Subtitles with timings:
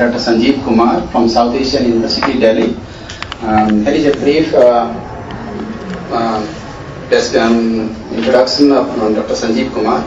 [0.00, 0.16] Dr.
[0.16, 2.72] Sanjeev Kumar from South Asian University, Delhi.
[3.44, 4.88] Um, here is a brief uh,
[6.08, 6.40] uh,
[7.44, 9.36] um, introduction of um, Dr.
[9.36, 10.00] Sanjeev Kumar.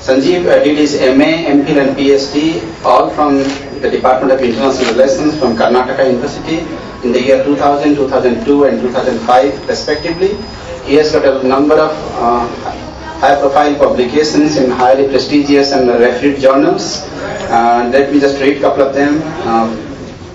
[0.00, 3.36] Sanjeev uh, did his MA, MPhil and PhD all from
[3.84, 6.64] the Department of International Relations from Karnataka University
[7.04, 10.38] in the year 2000, 2002 and 2005 respectively.
[10.86, 12.87] He has got a number of uh,
[13.20, 17.02] high-profile publications in highly prestigious and referred journals.
[17.50, 19.22] Uh, let me just read a couple of them.
[19.46, 19.76] Um,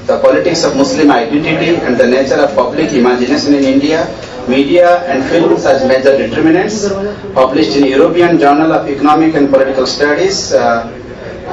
[0.06, 4.00] the politics of Muslim identity and the nature of public imagination in India,
[4.50, 6.90] media and films as major determinants,
[7.34, 10.92] published in European Journal of Economic and Political Studies uh,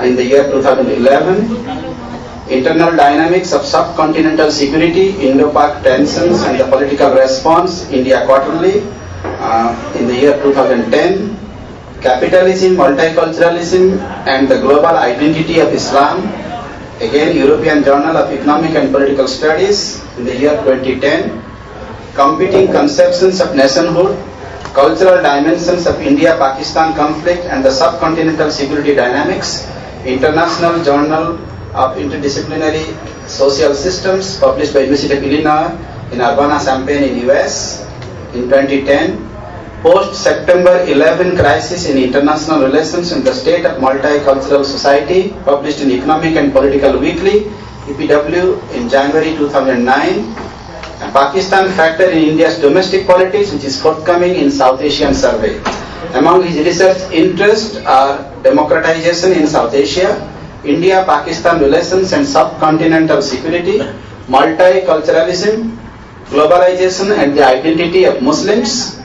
[0.02, 1.90] in the year 2011.
[2.50, 8.82] Internal dynamics of subcontinental security, Indo-Pak tensions and the political response, India Quarterly,
[9.40, 11.36] uh, in the year 2010.
[12.00, 16.24] Capitalism, multiculturalism and the global identity of Islam,
[17.00, 21.40] again European Journal of Economic and Political Studies in the year 2010.
[22.14, 24.16] Competing conceptions of nationhood,
[24.72, 29.68] cultural dimensions of India-Pakistan conflict and the subcontinental security dynamics,
[30.04, 31.36] International Journal
[31.74, 32.96] of Interdisciplinary
[33.28, 35.70] Social Systems, published by University of Illinois
[36.12, 37.86] in Urbana-Champaign in US
[38.34, 39.29] in 2010.
[39.82, 46.36] Post-September 11 Crisis in International Relations in the State of Multicultural Society, published in Economic
[46.36, 47.48] and Political Weekly,
[47.88, 49.88] EPW, in January 2009.
[51.00, 55.56] And Pakistan Factor in India's Domestic Politics, which is forthcoming in South Asian Survey.
[56.12, 60.12] Among his research interests are democratization in South Asia,
[60.62, 63.78] India-Pakistan relations and subcontinental security,
[64.28, 65.74] multiculturalism,
[66.26, 68.99] globalization and the identity of Muslims,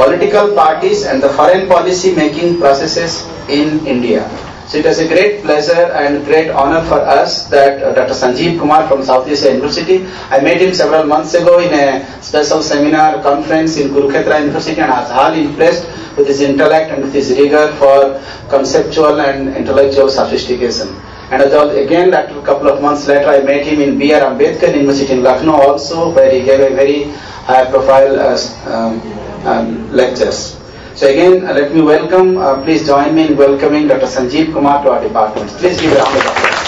[0.00, 4.24] political parties and the foreign policy making processes in India.
[4.70, 8.14] So it was a great pleasure and great honor for us that uh, Dr.
[8.14, 12.62] Sanjeev Kumar from South Asia University, I met him several months ago in a special
[12.62, 15.84] seminar conference in Kurukshetra University and I was highly impressed
[16.16, 20.88] with his intellect and with his rigor for conceptual and intellectual sophistication.
[21.30, 24.20] And again, a couple of months later, I met him in B.R.
[24.20, 27.04] Ambedkar University in Lucknow also, where he gave a very
[27.50, 30.58] high profile uh, um, um, lectures.
[30.94, 34.06] So again, uh, let me welcome, uh, please join me in welcoming Dr.
[34.06, 35.48] Sanjeev Kumar to our department.
[35.52, 36.60] Please give a round of applause.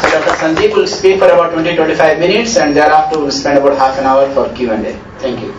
[0.00, 0.34] So Dr.
[0.40, 4.32] Sanjeev will speak for about 20-25 minutes and thereafter we'll spend about half an hour
[4.32, 4.94] for Q&A.
[5.18, 5.54] Thank you.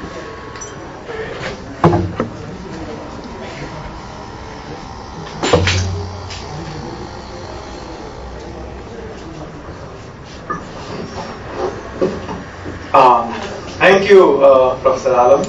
[12.97, 13.27] Uh,
[13.85, 15.43] thank you, uh, Professor Alam,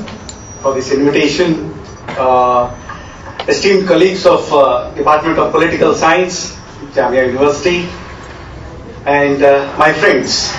[0.60, 1.72] for this invitation.
[2.20, 2.69] Uh,
[3.48, 6.52] esteemed colleagues of uh, Department of Political Science,
[6.92, 7.88] Jamia University,
[9.06, 10.52] and uh, my friends.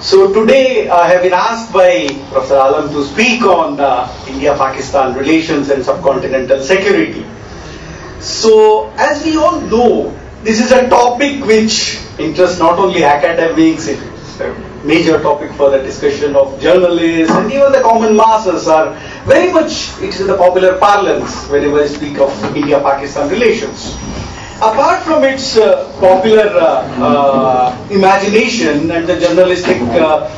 [0.00, 5.68] So today I have been asked by Professor Alam to speak on uh, India-Pakistan relations
[5.68, 7.26] and subcontinental security.
[8.20, 14.40] So as we all know, this is a topic which interests not only academics, it's
[14.40, 18.94] a major topic for the discussion of journalists and even the common masses are
[19.24, 23.94] very much, it is in the popular parlance whenever I speak of India-Pakistan relations.
[24.58, 30.28] Apart from its uh, popular uh, uh, imagination and the journalistic uh,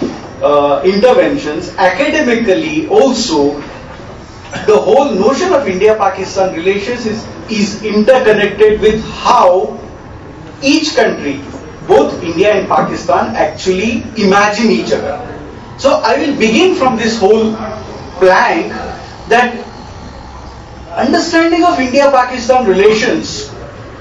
[0.43, 3.61] uh, interventions, academically also
[4.67, 9.79] the whole notion of India-Pakistan relations is, is interconnected with how
[10.63, 11.41] each country,
[11.91, 15.19] both India and Pakistan, actually imagine each other.
[15.77, 17.55] So I will begin from this whole
[18.23, 18.71] plank
[19.29, 19.67] that
[20.95, 23.51] understanding of India-Pakistan relations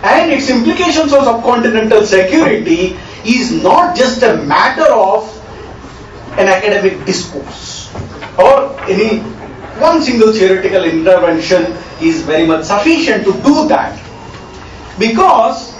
[0.03, 5.25] and its implications on subcontinental security is not just a matter of
[6.37, 7.91] an academic discourse
[8.37, 9.19] or any
[9.79, 13.99] one single theoretical intervention is very much sufficient to do that
[14.99, 15.78] because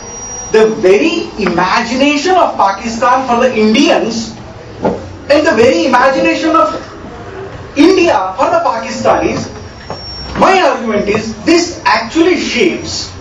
[0.52, 4.36] the very imagination of Pakistan for the Indians
[5.30, 6.74] and the very imagination of
[7.78, 9.46] India for the Pakistanis,
[10.40, 13.14] my argument is this actually shapes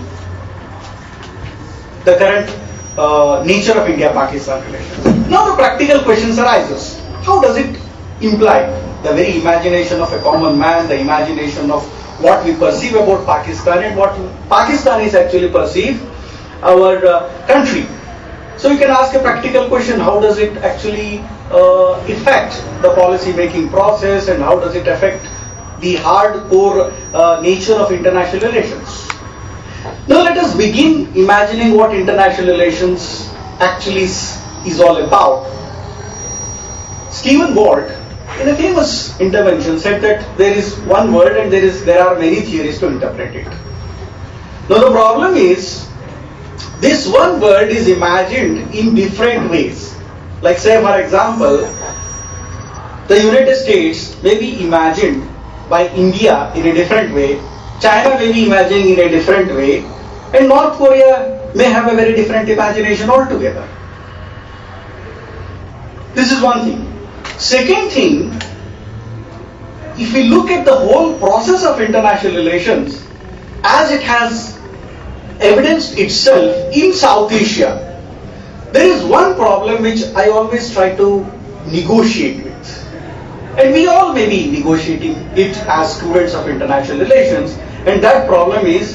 [2.05, 2.49] the current
[2.97, 5.29] uh, nature of India-Pakistan relations.
[5.29, 6.99] Now the practical questions arises.
[7.23, 7.77] How does it
[8.23, 8.67] imply
[9.03, 11.85] the very imagination of a common man, the imagination of
[12.23, 14.15] what we perceive about Pakistan and what
[14.49, 16.01] Pakistanis actually perceive
[16.63, 17.87] our uh, country.
[18.57, 21.21] So you can ask a practical question, how does it actually
[21.51, 25.23] uh, affect the policy making process and how does it affect
[25.81, 29.09] the hardcore uh, nature of international relations?
[30.09, 33.29] Now let us begin imagining what international relations
[33.61, 35.47] actually is, is all about.
[37.13, 37.91] Stephen Walt,
[38.41, 42.19] in a famous intervention, said that there is one word and there is there are
[42.19, 43.47] many theories to interpret it.
[44.69, 45.88] Now the problem is
[46.81, 49.97] this one word is imagined in different ways.
[50.43, 51.59] Like say for example,
[53.09, 55.29] the United States may be imagined
[55.69, 57.41] by India in a different way,
[57.81, 59.85] China may be imagining in a different way,
[60.35, 63.67] and North Korea may have a very different imagination altogether.
[66.15, 67.09] This is one thing.
[67.39, 68.33] Second thing,
[69.99, 73.05] if we look at the whole process of international relations
[73.65, 74.58] as it has
[75.41, 77.85] evidenced itself in South Asia,
[78.73, 81.25] there is one problem which I always try to
[81.67, 82.85] negotiate with.
[83.59, 87.57] And we all may be negotiating it as students of international relations,
[87.87, 88.95] and that problem is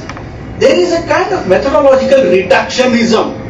[0.59, 3.41] there is a kind of methodological reductionism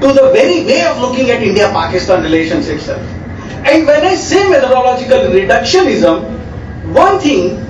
[0.00, 3.02] to the very way of looking at India Pakistan relations itself.
[3.68, 6.24] And when I say methodological reductionism,
[6.94, 7.69] one thing,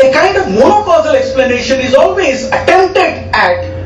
[0.00, 3.82] a kind of monocausal explanation is always attempted at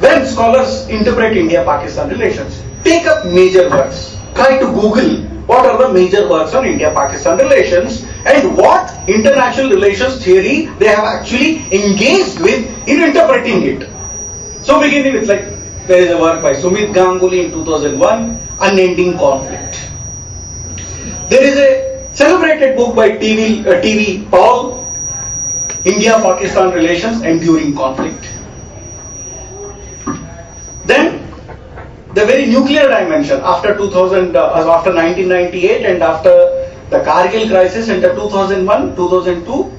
[0.00, 2.62] when scholars interpret India Pakistan relations.
[2.82, 4.16] Take up major works.
[4.34, 9.70] Try to Google what are the major works on India Pakistan relations and what international
[9.70, 13.88] relations theory they have actually engaged with in interpreting it.
[14.62, 15.46] So beginning with like
[15.86, 19.80] there is a work by Sumit Ganguly in 2001, Unending Conflict.
[21.28, 24.79] There is a celebrated book by TV, uh, TV Paul,
[25.84, 28.28] India-Pakistan Relations Enduring Conflict.
[30.84, 31.26] Then
[32.14, 36.32] the very nuclear dimension after 2000, uh, after 1998 and after
[36.90, 39.72] the Kargil crisis and the 2001, 2002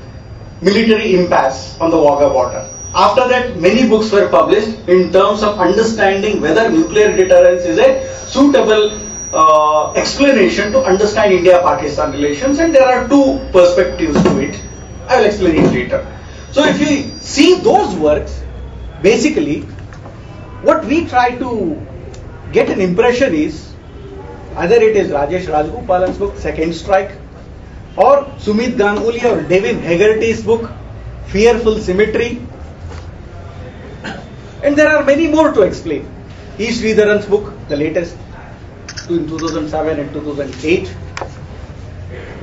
[0.61, 2.69] military impasse on the Wagah border.
[2.93, 8.27] After that, many books were published in terms of understanding whether nuclear deterrence is a
[8.27, 8.99] suitable
[9.33, 14.59] uh, explanation to understand India-Pakistan relations, and there are two perspectives to it.
[15.11, 16.01] I will explain it later.
[16.51, 18.41] So, if you see those works,
[19.01, 19.61] basically,
[20.67, 21.85] what we try to
[22.53, 23.73] get an impression is
[24.55, 27.11] either it is Rajesh Rajagopalan's book, Second Strike,
[27.97, 30.71] or Sumit Ganguly or David Hagerty's book,
[31.27, 32.41] Fearful Symmetry,
[34.63, 36.07] and there are many more to explain.
[36.57, 36.67] E.
[36.67, 38.15] Sridharan's book, the latest,
[39.09, 40.95] in 2007 and 2008.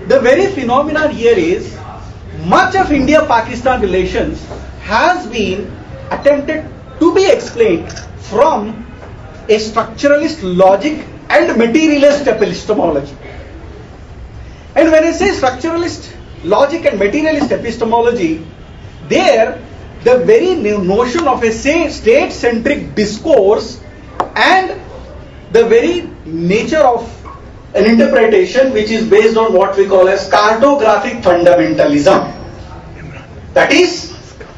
[0.08, 1.77] The very phenomenon here is
[2.46, 4.44] much of India-Pakistan relations
[4.82, 5.70] has been
[6.10, 6.64] attempted
[6.98, 7.92] to be explained
[8.30, 8.84] from
[9.48, 13.16] a structuralist logic and materialist epistemology.
[14.74, 16.14] And when I say structuralist
[16.44, 18.46] logic and materialist epistemology,
[19.08, 19.60] there
[20.04, 23.80] the very notion of a state centric discourse
[24.36, 24.80] and
[25.52, 27.17] the very nature of
[27.74, 32.34] an interpretation which is based on what we call as cartographic fundamentalism.
[33.54, 34.14] That is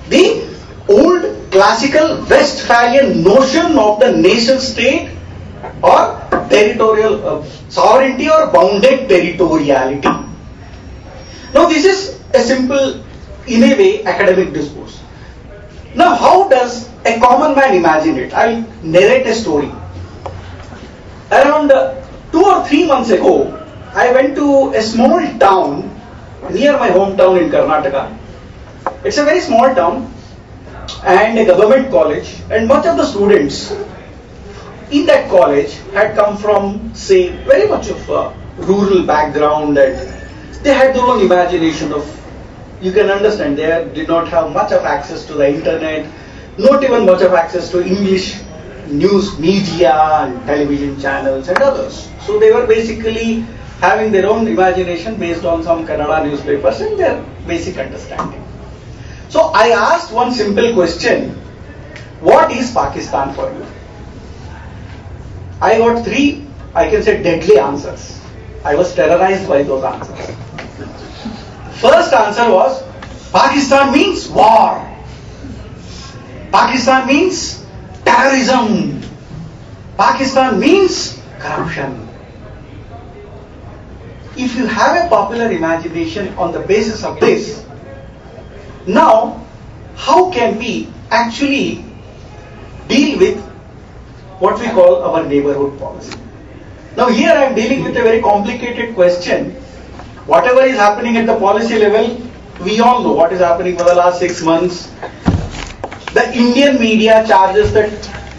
[0.08, 0.48] the
[0.88, 5.10] old classical Westphalian notion of the nation state
[5.82, 10.02] or territorial uh, sovereignty or bounded territoriality.
[11.54, 13.02] Now, this is a simple,
[13.46, 15.00] in a way, academic discourse.
[15.94, 18.32] Now, how does a common man imagine it?
[18.32, 19.72] I'll narrate a story.
[21.32, 21.99] Around uh,
[22.32, 23.56] two or three months ago,
[23.94, 25.89] I went to a small town
[26.51, 28.17] near my hometown in Karnataka.
[29.05, 30.13] It's a very small town
[31.05, 33.70] and a government college, and much of the students
[34.91, 39.96] in that college had come from, say, very much of a rural background and
[40.65, 42.05] they had their own imagination of
[42.82, 46.06] you can understand they did not have much of access to the internet,
[46.58, 48.41] not even much of access to English
[48.91, 52.09] news media and television channels and others.
[52.27, 53.41] So they were basically
[53.81, 58.44] having their own imagination based on some Kannada newspapers and their basic understanding.
[59.29, 61.35] So I asked one simple question
[62.20, 63.65] What is Pakistan for you?
[65.63, 68.20] I got three, I can say, deadly answers.
[68.65, 70.37] I was terrorized by those answers.
[71.81, 72.82] First answer was
[73.32, 74.85] Pakistan means war.
[76.53, 77.59] Pakistan means
[78.04, 79.00] terrorism.
[79.96, 82.08] Pakistan means corruption.
[84.36, 87.64] If you have a popular imagination on the basis of this,
[88.86, 89.44] now
[89.96, 91.84] how can we actually
[92.88, 93.38] deal with
[94.38, 96.19] what we call our neighborhood policy?
[96.96, 99.52] Now here I am dealing with a very complicated question.
[100.26, 102.16] Whatever is happening at the policy level,
[102.64, 104.90] we all know what is happening for the last six months.
[106.20, 107.91] The Indian media charges that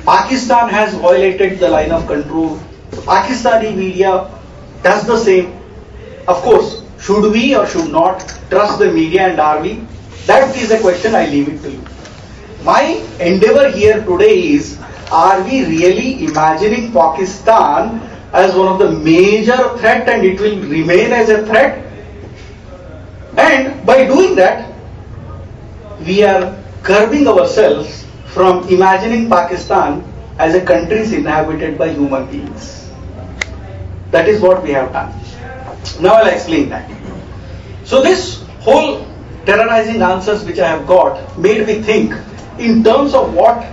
[0.06, 2.60] Pakistan has violated the line of control.
[2.92, 4.30] The Pakistani media
[4.84, 5.48] does the same.
[6.28, 8.20] Of course, should we or should not
[8.52, 9.74] trust the media and are we?
[10.28, 11.84] That is a question I leave it to you.
[12.64, 12.84] My
[13.20, 14.78] endeavor here today is
[15.12, 18.00] are we really imagining Pakistan
[18.32, 21.84] as one of the major threat and it will remain as a threat?
[23.38, 24.72] And by doing that,
[26.06, 30.04] we are curbing ourselves from imagining Pakistan
[30.38, 32.90] as a country inhabited by human beings.
[34.12, 35.14] That is what we have done.
[36.00, 36.90] Now I'll explain that.
[37.86, 39.06] So this whole
[39.46, 42.14] terrorizing answers which I have got made me think
[42.60, 43.66] in terms of what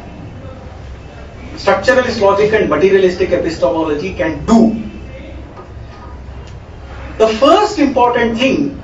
[1.54, 4.84] structuralist logic and materialistic epistemology can do.
[7.18, 8.82] The first important thing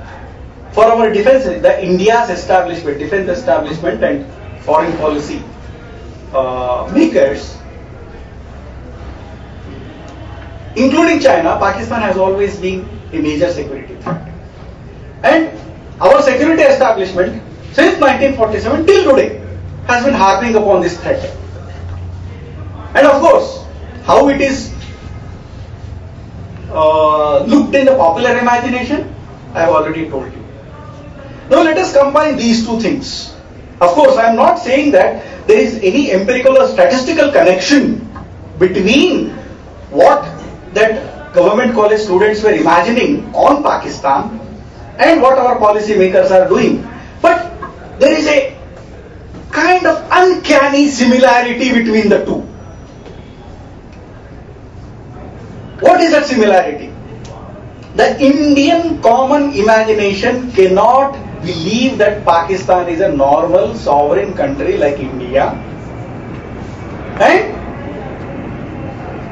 [0.75, 4.25] for our defense, the India's establishment, defense establishment and
[4.63, 5.41] foreign policy
[6.33, 7.57] uh, makers,
[10.75, 14.27] including China, Pakistan has always been a major security threat.
[15.23, 15.57] And
[16.01, 17.41] our security establishment
[17.71, 19.41] since 1947 till today
[19.87, 21.23] has been harping upon this threat.
[22.95, 23.63] And of course,
[24.03, 24.73] how it is
[26.69, 29.15] uh, looked in the popular imagination,
[29.53, 30.44] I have already told you.
[31.49, 33.35] Now let us combine these two things.
[33.81, 38.09] Of course, I am not saying that there is any empirical or statistical connection
[38.57, 39.29] between
[39.91, 40.23] what
[40.73, 44.39] that government college students were imagining on Pakistan
[44.97, 46.87] and what our policy makers are doing.
[47.21, 47.51] But
[47.99, 48.57] there is a
[49.51, 52.41] kind of uncanny similarity between the two.
[55.85, 56.91] What is that similarity?
[57.95, 65.49] The Indian common imagination cannot believe that Pakistan is a normal sovereign country like India.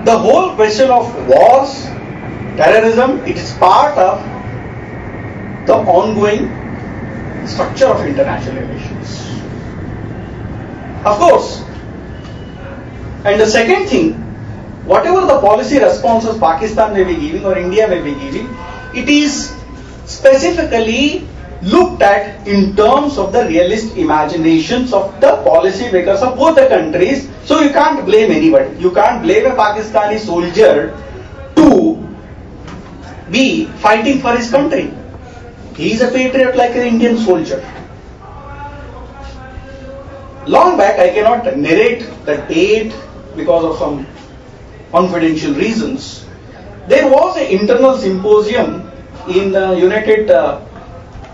[0.06, 1.86] The whole question of wars,
[2.58, 4.20] terrorism, it is part of
[5.66, 6.52] the ongoing
[7.48, 9.30] structure of international relations.
[11.06, 11.64] Of course.
[13.24, 14.14] And the second thing,
[14.84, 18.50] whatever the policy responses Pakistan may be giving or India may be giving,
[18.94, 19.56] it is
[20.06, 21.26] specifically
[21.64, 26.68] looked at in terms of the realist imaginations of the policy makers of both the
[26.68, 27.30] countries.
[27.46, 28.78] So you can't blame anybody.
[28.80, 30.92] You can't blame a Pakistani soldier
[31.56, 31.98] to
[33.32, 34.94] be fighting for his country.
[35.76, 37.62] He is a patriot like an Indian soldier.
[40.46, 42.94] Long back, I cannot narrate the date
[43.36, 44.06] because of some
[44.92, 46.26] confidential reasons.
[46.88, 48.92] There was an internal symposium
[49.30, 50.60] in the United uh,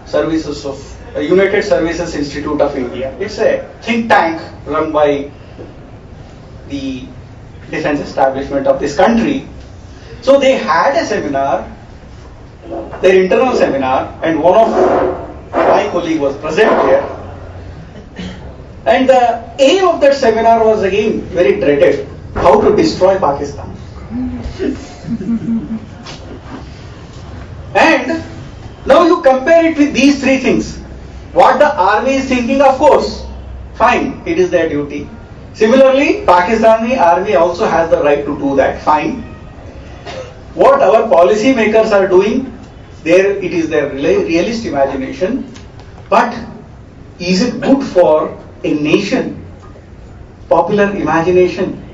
[0.10, 0.78] Services of
[1.16, 3.16] uh, United Services Institute of India.
[3.20, 5.32] It's a think tank run by
[6.70, 7.06] the
[7.72, 9.48] defense establishment of this country.
[10.22, 11.68] So they had a seminar,
[13.02, 14.70] their internal seminar, and one of
[15.54, 17.04] my colleague was present there.
[18.86, 23.76] And the aim of that seminar was again very dreaded how to destroy Pakistan.
[27.76, 28.29] and
[28.86, 30.78] now you compare it with these three things.
[31.34, 33.26] What the army is thinking, of course,
[33.76, 35.08] fine, it is their duty.
[35.54, 39.22] Similarly, Pakistani army also has the right to do that, fine.
[40.54, 42.58] What our policy makers are doing,
[43.04, 45.52] there it is their realist imagination.
[46.10, 46.38] But
[47.20, 49.46] is it good for a nation,
[50.50, 51.86] popular imagination,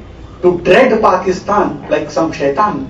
[0.42, 2.90] to dread Pakistan like some shaitan.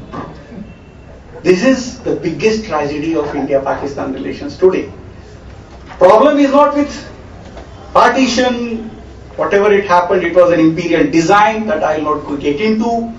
[1.45, 4.91] This is the biggest tragedy of India-Pakistan relations today.
[5.99, 6.91] Problem is not with
[7.93, 8.89] partition,
[9.35, 13.13] whatever it happened, it was an imperial design that I will not get into.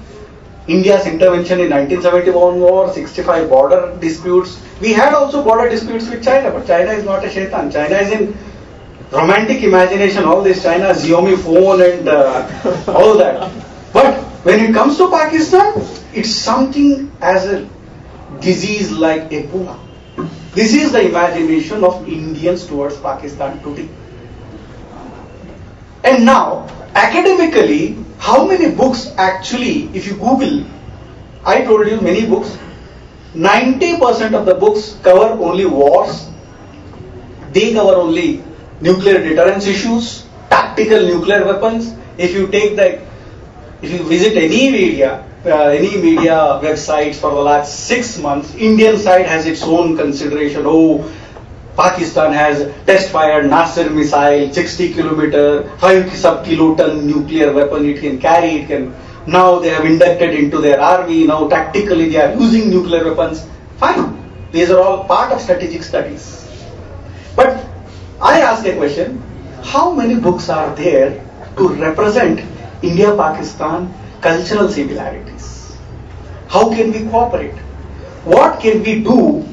[0.66, 4.60] India's intervention in 1971 war, 65 border disputes.
[4.80, 7.70] We had also border disputes with China, but China is not a shaitan.
[7.70, 8.36] China is in
[9.12, 13.52] romantic imagination, all this China Xiaomi phone and uh, all that.
[13.92, 15.74] But when it comes to Pakistan,
[16.12, 17.75] it's something as a
[18.40, 19.78] disease like Ebola.
[20.52, 23.88] This is the imagination of Indians towards Pakistan today.
[26.04, 30.64] And now, academically, how many books actually, if you Google,
[31.44, 32.56] I told you many books,
[33.34, 36.30] 90% of the books cover only wars,
[37.52, 38.42] they cover only
[38.80, 41.94] nuclear deterrence issues, tactical nuclear weapons.
[42.18, 43.05] If you take the,
[43.82, 48.98] if you visit any media, uh, any media websites for the last six months, Indian
[48.98, 50.62] side has its own consideration.
[50.64, 51.10] Oh,
[51.76, 58.18] Pakistan has test fired Nasr missile, 60 kilometer, 5 sub kiloton nuclear weapon it can
[58.18, 58.94] carry, it can
[59.26, 63.46] now they have inducted into their army, now tactically they are using nuclear weapons.
[63.76, 64.16] Fine.
[64.52, 66.48] These are all part of strategic studies.
[67.34, 67.66] But
[68.22, 69.20] I ask a question,
[69.62, 71.22] how many books are there
[71.56, 72.40] to represent
[72.82, 75.76] India-Pakistan cultural similarities?
[76.48, 77.54] How can we cooperate?
[78.24, 79.44] What can we do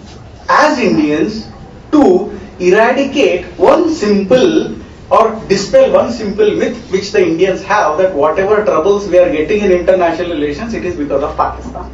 [0.50, 1.48] as Indians
[1.92, 4.76] to eradicate one simple
[5.10, 9.62] or dispel one simple myth which the Indians have that whatever troubles we are getting
[9.62, 11.94] in international relations, it is because of Pakistan.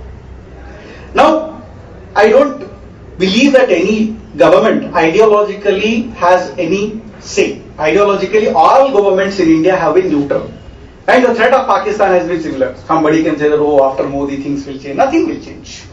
[1.14, 1.62] Now,
[2.16, 2.70] I don't
[3.18, 7.62] believe that any government ideologically has any say.
[7.78, 10.52] Ideologically, all governments in India have been neutral.
[11.10, 12.76] And the threat of Pakistan has been similar.
[12.86, 14.96] Somebody can say that, oh, after Modi things will change.
[14.96, 15.86] Nothing will change.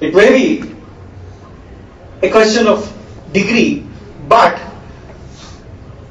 [0.00, 0.74] It may be
[2.20, 2.82] a question of
[3.32, 3.86] degree,
[4.28, 4.60] but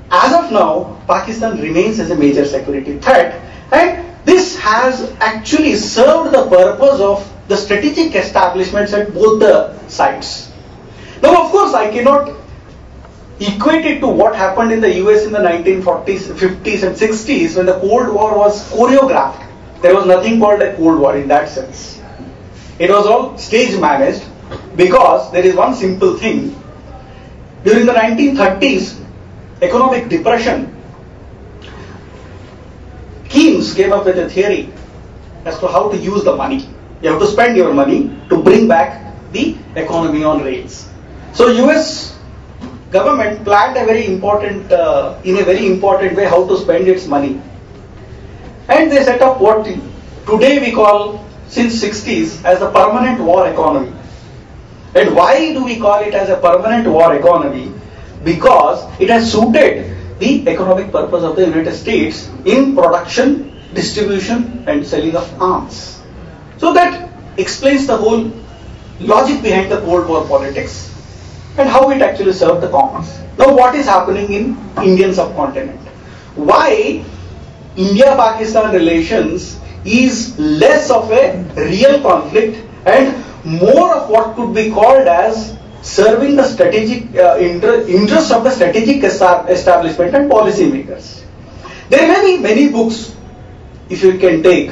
[0.09, 3.41] as of now, Pakistan remains as a major security threat,
[3.73, 10.49] and this has actually served the purpose of the strategic establishments at both the sides.
[11.21, 12.44] Now, of course, I cannot
[13.39, 17.65] equate it to what happened in the US in the 1940s, 50s, and 60s when
[17.65, 19.43] the Cold War was choreographed.
[19.81, 22.01] There was nothing called a Cold War in that sense.
[22.79, 24.23] It was all stage managed
[24.75, 26.61] because there is one simple thing.
[27.63, 29.01] During the 1930s,
[29.61, 30.71] economic depression,
[33.27, 34.71] Keynes came up with a theory
[35.45, 36.69] as to how to use the money.
[37.01, 40.89] You have to spend your money to bring back the economy on rails.
[41.33, 42.14] So US
[42.91, 47.07] government planned a very important, uh, in a very important way, how to spend its
[47.07, 47.41] money.
[48.67, 53.93] And they set up what today we call, since 60s, as a permanent war economy.
[54.95, 57.71] And why do we call it as a permanent war economy?
[58.23, 64.87] Because it has suited the economic purpose of the United States in production, distribution, and
[64.87, 66.01] selling of arms.
[66.57, 68.31] So that explains the whole
[69.01, 70.94] logic behind the Cold War politics
[71.57, 73.17] and how it actually served the commons.
[73.37, 75.79] Now, what is happening in Indian subcontinent?
[76.35, 77.03] Why
[77.75, 85.07] India-Pakistan relations is less of a real conflict and more of what could be called
[85.07, 91.23] as serving the strategic uh, inter- interests of the strategic establishment and policymakers.
[91.89, 93.15] There may be many books,
[93.89, 94.71] if you can take.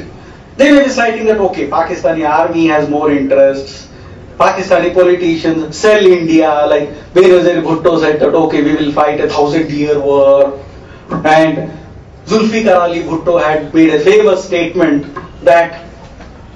[0.58, 3.89] They may be citing that okay, Pakistani army has more interests.
[4.38, 9.69] Pakistani politicians sell India, like Benazir Bhutto said that okay, we will fight a thousand
[9.69, 10.60] year war.
[11.26, 11.72] And
[12.26, 15.86] Zulfikar Ali Bhutto had made a famous statement that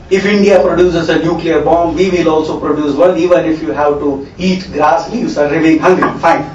[0.09, 3.99] if India produces a nuclear bomb, we will also produce one, even if you have
[3.99, 6.49] to eat grass leaves or remain hungry, fine.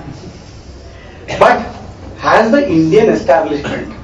[1.39, 1.61] But
[2.19, 3.95] has the Indian establishment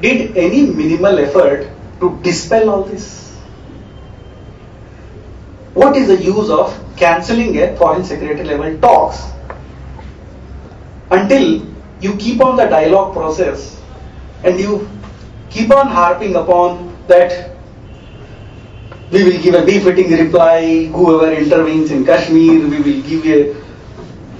[0.00, 1.68] did any minimal effort
[2.00, 3.25] to dispel all this?
[5.76, 9.18] What is the use of cancelling a foreign secretary level talks
[11.10, 11.66] until
[12.00, 13.78] you keep on the dialogue process
[14.42, 14.88] and you
[15.50, 17.50] keep on harping upon that
[19.10, 23.54] we will give a befitting reply, whoever intervenes in Kashmir, we will give a,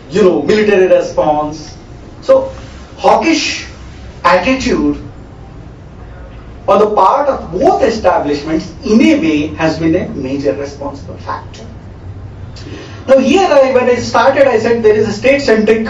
[0.09, 1.77] you know, military response.
[2.22, 2.49] So,
[2.96, 3.66] hawkish
[4.25, 5.05] attitude
[6.68, 11.66] on the part of both establishments in a way has been a major responsible factor.
[13.07, 15.87] Now here I, when I started I said there is a state-centric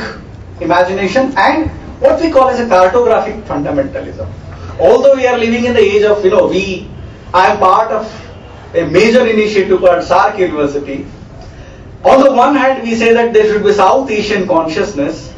[0.60, 4.30] imagination and what we call as a cartographic fundamentalism.
[4.78, 6.90] Although we are living in the age of, you know, we,
[7.32, 8.06] I am part of
[8.74, 11.06] a major initiative called SAARC University.
[12.04, 15.32] On the one hand, we say that there should be South Asian consciousness.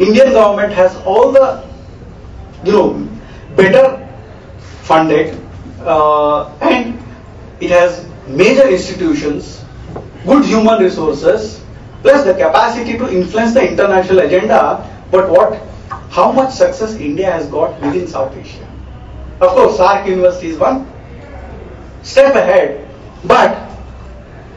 [0.00, 1.64] Indian government has all the,
[2.64, 3.08] you know,
[3.54, 4.03] better
[4.84, 5.40] funded,
[5.80, 6.98] uh, and
[7.60, 9.64] it has major institutions,
[10.26, 11.64] good human resources,
[12.02, 14.84] plus the capacity to influence the international agenda.
[15.10, 15.60] But what,
[16.10, 18.68] how much success India has got within South Asia?
[19.40, 20.86] Of course, SAARC University is one
[22.02, 22.88] step ahead.
[23.24, 23.56] But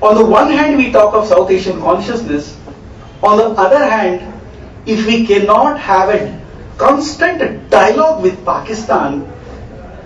[0.02, 2.60] on the one hand, we talk of South Asian consciousness.
[3.24, 4.34] On the other hand,
[4.86, 6.40] if we cannot have a
[6.78, 9.26] constant dialogue with Pakistan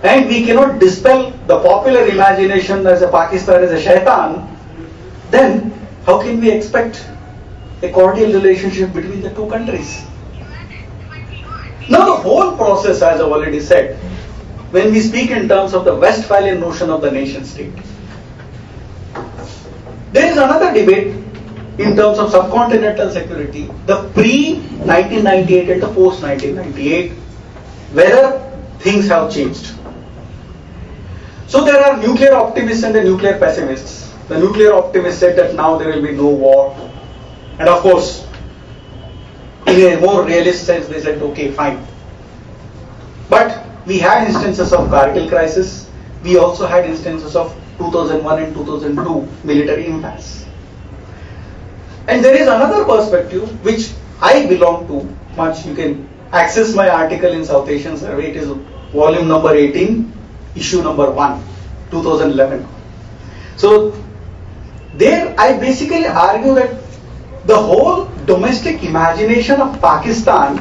[0.02, 4.48] and we cannot dispel the popular imagination as a Pakistan as a shaitan,
[5.30, 5.70] then
[6.06, 7.06] how can we expect
[7.82, 10.04] a cordial relationship between the two countries?
[11.88, 13.96] Now, the whole process, as I've already said,
[14.72, 17.72] when we speak in terms of the Westphalian notion of the nation state.
[20.12, 21.08] There is another debate
[21.78, 27.12] in terms of subcontinental security, the pre 1998 and the post 1998,
[27.92, 28.40] whether
[28.78, 29.72] things have changed.
[31.52, 34.10] So there are nuclear optimists and the nuclear pessimists.
[34.28, 36.74] The nuclear optimists said that now there will be no war.
[37.58, 38.26] And of course,
[39.66, 41.86] in a more realist sense, they said, okay, fine.
[43.28, 45.90] But we had instances of Kargil crisis.
[46.22, 50.46] We also had instances of 2001 and 2002 military impasse.
[52.08, 55.66] And there is another perspective which I belong to much.
[55.66, 58.30] You can access my article in South Asian Survey.
[58.30, 58.48] It is
[58.94, 60.11] volume number 18,
[60.54, 61.42] issue number 1,
[61.90, 62.66] 2011.
[63.56, 63.94] So
[64.94, 66.74] there I basically argue that
[67.46, 70.58] the whole domestic imagination of Pakistan,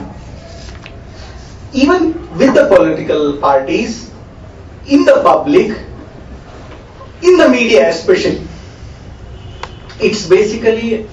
[1.73, 4.11] even with the political parties,
[4.87, 5.77] in the public,
[7.21, 8.41] in the media especially,
[9.99, 11.07] it's basically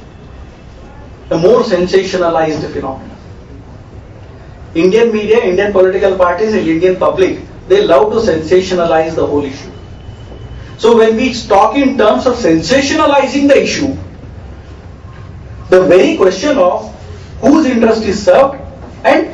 [1.30, 3.16] a more sensationalized phenomenon.
[4.74, 9.70] Indian media, Indian political parties, and Indian public, they love to sensationalize the whole issue.
[10.78, 13.96] So when we talk in terms of sensationalizing the issue,
[15.70, 16.94] the very question of
[17.40, 18.61] whose interest is served
[19.04, 19.28] and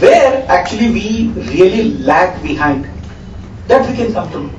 [0.00, 2.88] where actually we really lag behind,
[3.68, 4.50] that we can come to.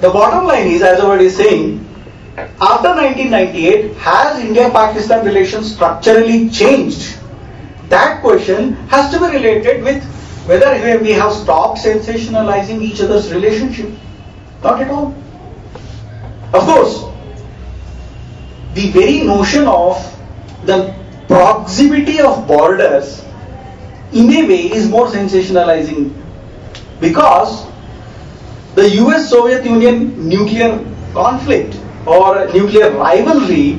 [0.00, 1.80] The bottom line is, as I was saying,
[2.36, 7.16] after 1998, has India-Pakistan relations structurally changed?
[7.88, 10.02] That question has to be related with
[10.46, 13.90] whether we have stopped sensationalizing each other's relationship.
[14.62, 15.14] Not at all.
[16.52, 17.04] Of course,
[18.74, 19.96] the very notion of
[20.64, 20.94] the
[21.28, 23.24] proximity of borders
[24.12, 26.12] in a way is more sensationalizing
[27.00, 27.66] because
[28.74, 30.78] the US Soviet Union nuclear
[31.12, 33.78] conflict or nuclear rivalry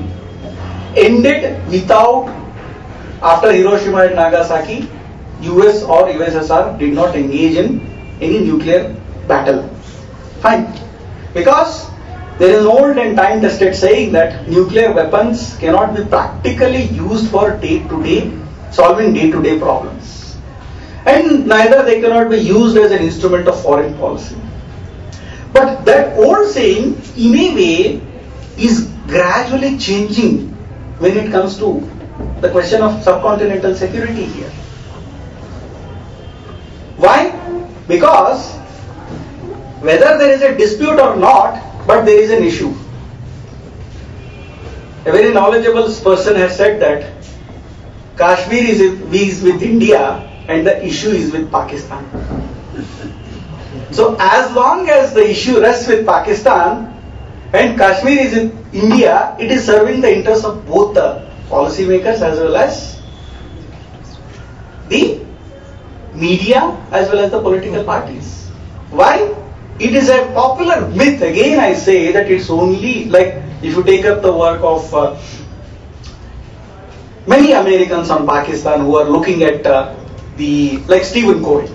[0.96, 2.30] ended without,
[3.22, 4.90] after Hiroshima and Nagasaki,
[5.42, 7.82] US or USSR did not engage in
[8.22, 8.96] any nuclear
[9.28, 9.68] battle.
[10.42, 10.74] Fine.
[11.34, 11.90] Because
[12.38, 17.30] there is an old and time tested saying that nuclear weapons cannot be practically used
[17.32, 18.32] for day to day,
[18.72, 20.38] solving day to day problems.
[21.06, 24.36] And neither they cannot be used as an instrument of foreign policy.
[25.54, 28.02] But that old saying, in a way,
[28.58, 30.50] is gradually changing
[31.00, 31.80] when it comes to
[32.42, 34.52] the question of subcontinental security here.
[36.98, 37.32] Why?
[37.88, 38.56] Because
[39.82, 42.74] whether there is a dispute or not, but there is an issue.
[45.06, 47.14] A very knowledgeable person has said that
[48.18, 52.04] Kashmir is, is with India and the issue is with Pakistan.
[53.92, 56.92] So as long as the issue rests with Pakistan,
[57.54, 62.40] and Kashmir is in India, it is serving the interests of both the policymakers as
[62.40, 63.02] well as
[64.90, 65.25] the
[66.16, 68.48] media as well as the political parties.
[68.90, 69.34] Why?
[69.80, 71.22] It is a popular myth.
[71.22, 75.20] Again, I say that it's only like if you take up the work of uh,
[77.28, 79.96] many Americans on Pakistan who are looking at uh,
[80.38, 81.68] the like Stephen Cohen,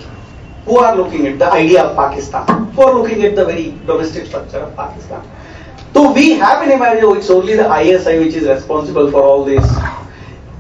[0.65, 4.27] who are looking at the idea of Pakistan, who are looking at the very domestic
[4.27, 5.23] structure of Pakistan.
[5.93, 9.65] So we have an imagination, it's only the ISI which is responsible for all this.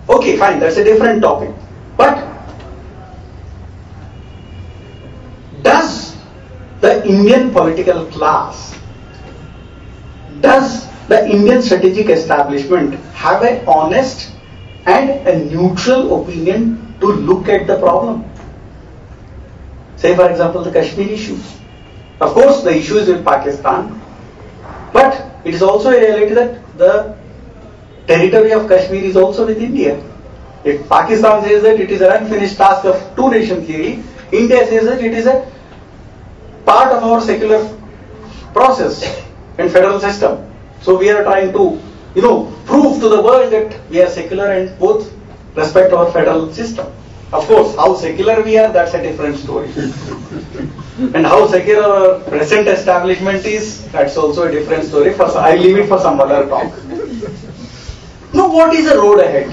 [0.08, 1.54] Okay, fine, that's a different topic.
[1.96, 2.26] But
[5.62, 6.16] does
[6.80, 8.78] the Indian political class,
[10.40, 14.30] does the Indian strategic establishment have an honest
[14.86, 18.24] and a neutral opinion to look at the problem?
[19.96, 21.38] Say, for example, the Kashmir issue.
[22.20, 24.00] Of course, the issue is with Pakistan,
[24.92, 27.16] but it is also a reality that the
[28.06, 30.00] territory of Kashmir is also with India.
[30.64, 34.84] If Pakistan says that it is an unfinished task of two nation theory, India says
[34.86, 35.50] that it is a
[36.70, 37.60] part of our secular
[38.52, 39.02] process
[39.58, 40.38] and federal system.
[40.82, 41.64] So we are trying to,
[42.14, 45.12] you know, prove to the world that we are secular and both
[45.56, 46.86] respect our federal system.
[47.32, 49.70] Of course, how secular we are, that's a different story.
[51.14, 55.12] and how secular our present establishment is, that's also a different story.
[55.14, 56.72] For I leave it for some other talk.
[58.32, 59.50] Now, what is the road ahead?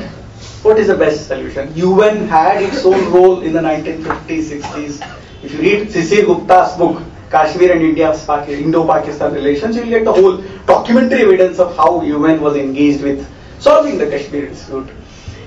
[0.63, 1.71] What is the best solution?
[1.75, 5.26] UN had its own role in the 1950s, 60s.
[5.47, 10.43] If you read Sisir Gupta's book, Kashmir and India's Indo-Pakistan relations, you'll get the whole
[10.65, 13.25] documentary evidence of how UN was engaged with
[13.57, 14.89] solving the Kashmir dispute.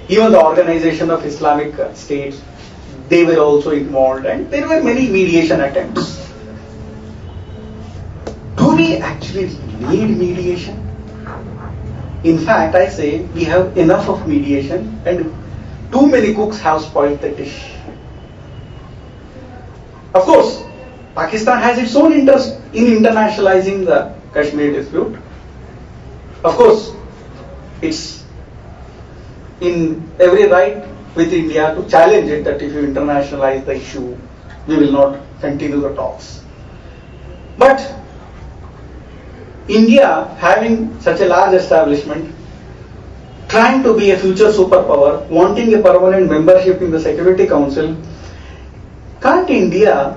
[0.08, 2.40] Even the Organization of Islamic uh, States,
[3.10, 6.32] they were also involved and there were many mediation attempts.
[8.56, 9.48] Do we actually
[9.80, 10.78] need mediation?
[12.24, 15.30] In fact, I say we have enough of mediation and
[15.92, 17.74] too many cooks have spoiled the dish.
[20.14, 20.62] Of course,
[21.14, 25.16] Pakistan has its own interest in internationalizing the Kashmir dispute.
[26.44, 26.92] Of course,
[27.82, 28.24] it's
[29.60, 34.16] in every right with India to challenge it that if you internationalize the issue,
[34.66, 36.42] we will not continue the talks.
[37.58, 37.94] But
[39.68, 42.34] India, having such a large establishment,
[43.48, 47.96] trying to be a future superpower, wanting a permanent membership in the Security Council,
[49.20, 50.16] can't India,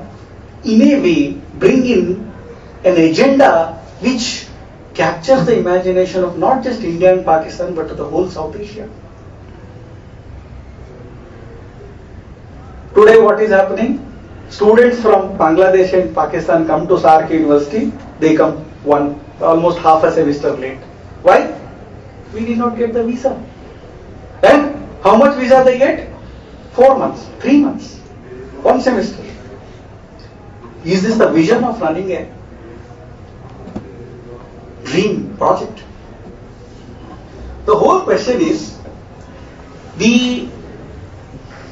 [0.63, 2.31] in a way, bring in
[2.85, 4.47] an agenda which
[4.93, 8.89] captures the imagination of not just India and Pakistan but the whole South Asia?
[12.95, 13.99] Today, what is happening?
[14.49, 20.11] Students from Bangladesh and Pakistan come to SAARC University, they come one, almost half a
[20.11, 20.77] semester late.
[21.23, 21.59] Why?
[22.33, 23.33] We did not get the visa.
[24.43, 26.09] And how much visa they get?
[26.73, 27.99] Four months, three months,
[28.63, 29.23] one semester.
[30.85, 32.33] Is this the vision of running a
[34.85, 35.83] dream project?
[37.65, 38.77] The whole question is
[39.97, 40.49] the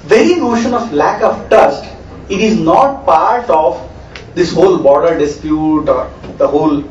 [0.05, 1.85] very notion of lack of trust,
[2.29, 3.87] it is not part of
[4.35, 6.81] this whole border dispute or the whole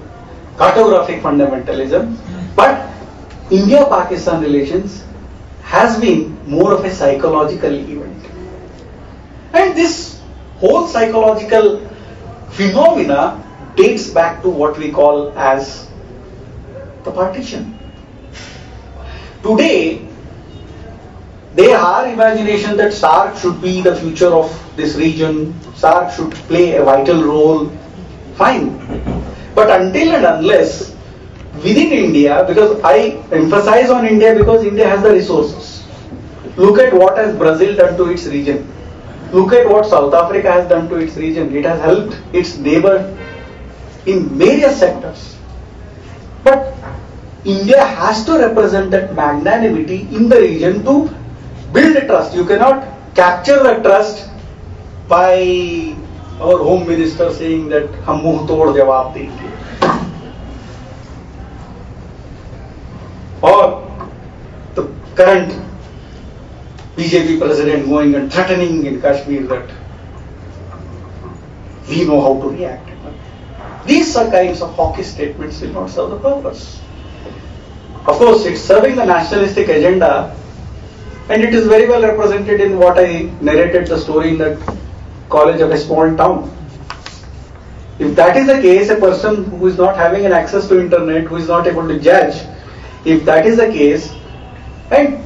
[0.56, 2.16] cartographic fundamentalism,
[2.54, 2.88] but
[3.50, 5.04] India-Pakistan relations
[5.62, 8.09] has been more of a psychological event.
[9.52, 10.20] And this
[10.58, 11.80] whole psychological
[12.50, 13.42] phenomena
[13.76, 15.88] dates back to what we call as
[17.04, 17.78] the partition.
[19.42, 20.06] Today,
[21.54, 26.76] there are imagination that SAARC should be the future of this region, SAARC should play
[26.76, 27.68] a vital role,
[28.36, 28.78] fine.
[29.54, 30.94] But until and unless
[31.54, 35.84] within India, because I emphasize on India because India has the resources.
[36.56, 38.66] Look at what has Brazil done to its region.
[39.31, 41.55] Look at what South Africa has done to its region.
[41.55, 43.17] It has helped its neighbor
[44.05, 45.35] in various sectors.
[46.43, 46.73] But
[47.43, 51.09] India has to represent that magnanimity in the region to
[51.73, 52.35] build a trust.
[52.35, 54.29] You cannot capture the trust
[55.07, 55.95] by
[56.39, 59.53] our home minister saying that हम मुंह तोड़ जवाब देंगे
[63.41, 63.61] or
[64.75, 64.83] the
[65.15, 65.53] current
[67.00, 69.70] BJP president going and threatening in Kashmir that
[71.88, 72.88] we know how to react.
[73.86, 76.78] These are kinds of hawkish statements will not serve the purpose.
[78.06, 80.36] Of course, it's serving the nationalistic agenda,
[81.30, 84.58] and it is very well represented in what I narrated the story in that
[85.30, 86.54] college of a small town.
[87.98, 91.24] If that is the case, a person who is not having an access to internet,
[91.24, 92.46] who is not able to judge,
[93.06, 94.12] if that is the case,
[94.90, 95.24] and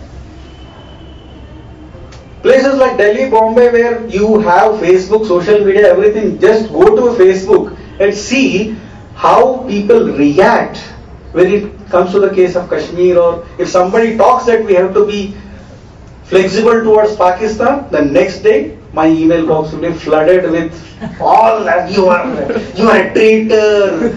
[2.45, 7.75] places like Delhi, Bombay, where you have Facebook, social media, everything, just go to Facebook
[7.99, 8.77] and see
[9.15, 10.77] how people react
[11.33, 14.93] when it comes to the case of Kashmir or if somebody talks that we have
[14.93, 15.35] to be
[16.25, 20.73] flexible towards Pakistan, the next day my email box will be flooded with
[21.21, 22.27] all that you are
[22.77, 24.09] you are a traitor.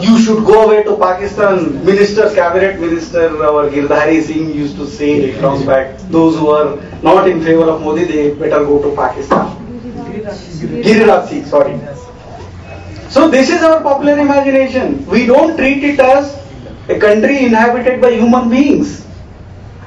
[0.00, 1.84] You should go away to Pakistan.
[1.84, 5.98] Minister, cabinet minister, our Girdhari Singh used to say long back.
[6.18, 9.56] Those who are not in favor of Modi, they better go to Pakistan.
[10.84, 11.80] Giriraj Singh, sorry.
[13.08, 15.06] So this is our popular imagination.
[15.06, 16.36] We don't treat it as
[16.88, 19.05] a country inhabited by human beings.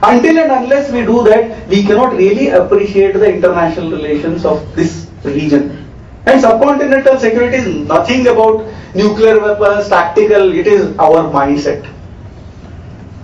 [0.01, 5.07] Until and unless we do that, we cannot really appreciate the international relations of this
[5.23, 5.85] region.
[6.25, 11.85] And subcontinental security is nothing about nuclear weapons, tactical, it is our mindset.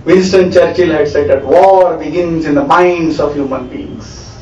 [0.03, 4.37] Winston Churchill had said that war begins in the minds of human beings.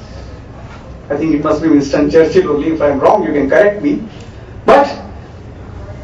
[1.10, 2.70] I think it must be Winston Churchill only.
[2.70, 4.04] If I am wrong, you can correct me.
[4.66, 4.88] But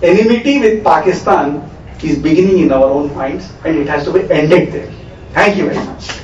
[0.04, 1.70] enmity with Pakistan
[2.04, 4.92] is beginning in our own minds and it has to be ended there.
[5.34, 6.20] Thank you very much.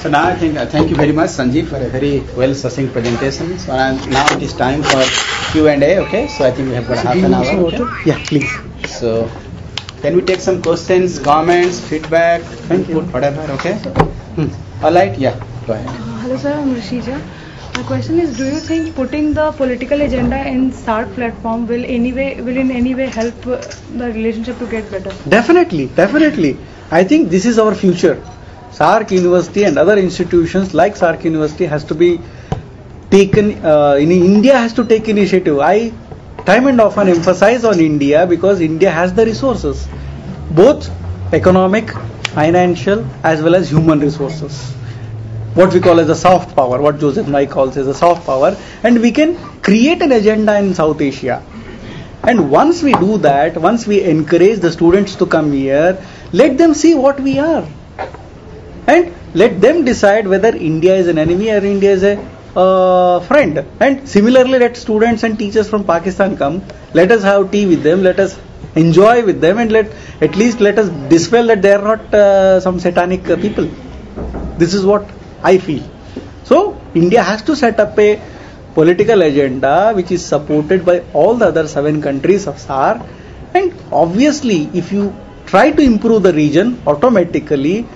[0.00, 2.92] So now I think uh, thank you very much, Sanjeev, for a very well succinct
[2.92, 3.58] presentation.
[3.58, 5.02] So uh, now it is time for
[5.52, 5.98] Q and A.
[6.06, 7.44] Okay, so I think we have got half an hour.
[7.66, 7.84] Okay?
[8.06, 8.48] Yeah, please.
[8.86, 9.28] So
[10.02, 13.40] can we take some questions, comments, feedback, input, whatever?
[13.54, 13.74] Okay.
[14.38, 14.84] Hmm.
[14.84, 15.18] All right.
[15.18, 15.38] Yeah.
[15.66, 15.88] Go ahead.
[16.22, 17.20] Hello sir, I'm Rishija.
[17.76, 22.40] My question is, do you think putting the political agenda in SAARC platform will anyway
[22.40, 23.60] will in any way help uh,
[24.00, 25.12] the relationship to get better?
[25.28, 26.56] Definitely, definitely.
[26.90, 28.16] I think this is our future.
[28.72, 32.20] SAARC University and other institutions like SAARC University has to be
[33.10, 33.64] taken.
[33.64, 35.58] Uh, in India has to take initiative.
[35.60, 35.92] I
[36.48, 39.86] time and often emphasize on India because India has the resources,
[40.50, 40.88] both
[41.34, 41.90] economic,
[42.36, 44.70] financial, as well as human resources.
[45.58, 48.56] What we call as a soft power, what Joseph Nye calls as a soft power,
[48.82, 51.44] and we can create an agenda in South Asia.
[52.22, 56.72] And once we do that, once we encourage the students to come here, let them
[56.72, 57.68] see what we are.
[58.86, 62.16] And let them decide whether India is an enemy or India is a
[62.56, 63.64] uh, friend.
[63.80, 66.62] And similarly, let students and teachers from Pakistan come.
[66.94, 68.02] Let us have tea with them.
[68.02, 68.38] Let us
[68.74, 72.60] enjoy with them, and let at least let us dispel that they are not uh,
[72.60, 73.68] some satanic uh, people.
[74.58, 75.08] This is what
[75.42, 75.82] I feel.
[76.44, 78.20] So India has to set up a
[78.74, 83.06] political agenda which is supported by all the other seven countries of SAARC.
[83.54, 85.14] And obviously, if you
[85.46, 87.86] try to improve the region, automatically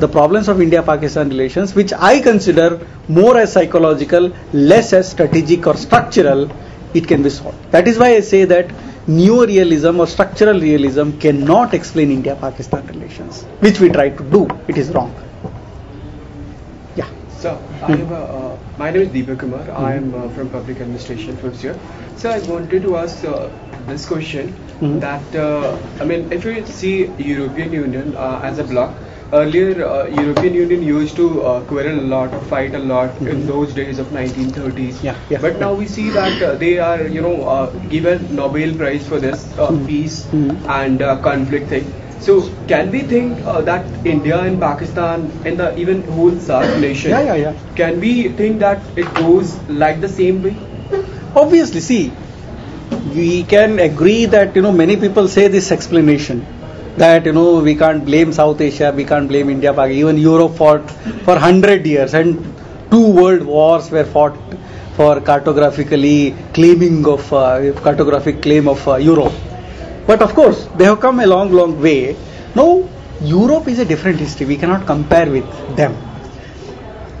[0.00, 5.66] the problems of India Pakistan relations, which I consider more as psychological, less as strategic
[5.66, 6.50] or structural,
[6.94, 7.70] it can be solved.
[7.72, 8.70] That is why I say that
[9.06, 14.46] neo-realism or structural realism cannot explain India Pakistan relations, which we try to do.
[14.68, 15.14] It is wrong.
[16.96, 17.08] Yeah.
[17.38, 19.70] So, I have a, uh, my name is Deepak Kumar.
[19.70, 21.78] I am uh, from Public Administration first year.
[22.16, 23.48] So, I wanted to ask uh,
[23.86, 25.00] this question Mhm.
[25.00, 28.94] that uh, I mean, if you see European Union uh, as a bloc,
[29.32, 33.74] earlier uh, European Union used to uh, quarrel a lot, fight a lot in those
[33.74, 35.02] days of 1930s.
[35.02, 38.74] Yeah, yeah, but now we see that uh, they are, you know, uh, given Nobel
[38.76, 39.86] Prize for this uh, Mhm.
[39.86, 40.68] peace Mhm.
[40.80, 41.92] and uh, conflict thing.
[42.20, 42.36] So
[42.70, 47.22] can we think uh, that India and Pakistan and the even whole South nation Yeah,
[47.28, 47.52] yeah, yeah.
[47.76, 50.56] can we think that it goes like the same way?
[51.36, 52.12] Obviously, see,
[53.14, 56.44] we can agree that you know many people say this explanation
[56.98, 59.98] that you know we can't blame South Asia, we can't blame India, Pakistan.
[60.00, 60.90] Even Europe fought
[61.24, 62.36] for hundred years, and
[62.90, 64.36] two world wars were fought
[64.96, 69.32] for cartographically claiming of uh, cartographic claim of uh, Europe.
[70.06, 72.16] But of course, they have come a long, long way.
[72.54, 72.88] Now,
[73.20, 74.46] Europe is a different history.
[74.46, 75.96] We cannot compare with them.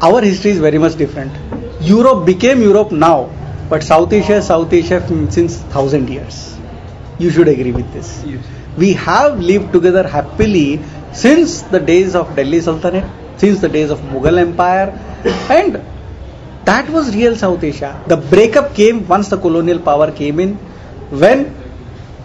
[0.00, 1.32] Our history is very much different.
[1.80, 3.30] Europe became Europe now,
[3.68, 6.56] but South Asia South Asia since thousand years.
[7.18, 8.22] You should agree with this.
[8.24, 8.57] Yes.
[8.78, 10.80] We have lived together happily
[11.12, 14.88] since the days of Delhi Sultanate, since the days of Mughal Empire,
[15.50, 15.82] and
[16.64, 18.02] that was real South Asia.
[18.06, 20.54] The breakup came once the colonial power came in,
[21.24, 21.54] when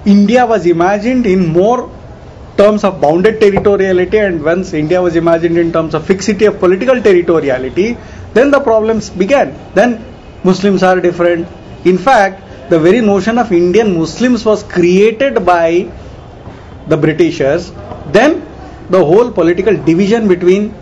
[0.05, 1.89] India was imagined in more
[2.57, 6.95] terms of bounded territoriality, and once India was imagined in terms of fixity of political
[6.95, 7.97] territoriality,
[8.33, 9.57] then the problems began.
[9.73, 10.03] Then
[10.43, 11.47] Muslims are different.
[11.85, 15.89] In fact, the very notion of Indian Muslims was created by
[16.87, 17.71] the Britishers.
[18.11, 18.45] Then
[18.89, 20.73] the whole political division between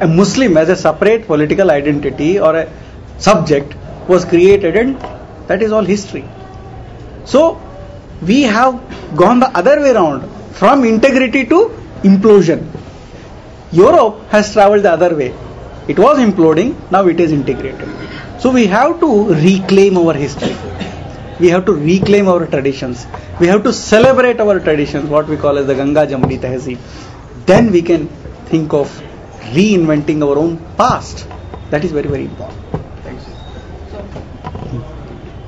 [0.00, 2.72] a Muslim as a separate political identity or a
[3.18, 3.74] subject
[4.08, 4.98] was created, and
[5.46, 6.24] that is all history.
[7.24, 7.60] So
[8.26, 11.68] we have gone the other way around from integrity to
[12.02, 12.66] implosion.
[13.72, 15.34] Europe has traveled the other way.
[15.88, 17.88] It was imploding, now it is integrated.
[18.40, 20.54] So we have to reclaim our history.
[21.42, 23.06] We have to reclaim our traditions.
[23.40, 26.78] We have to celebrate our traditions, what we call as the Ganga Jamuni Tehzeeb.
[27.46, 28.08] Then we can
[28.50, 28.88] think of
[29.56, 31.26] reinventing our own past.
[31.70, 32.60] That is very, very important.
[33.06, 33.24] Thanks.
[33.90, 34.04] So,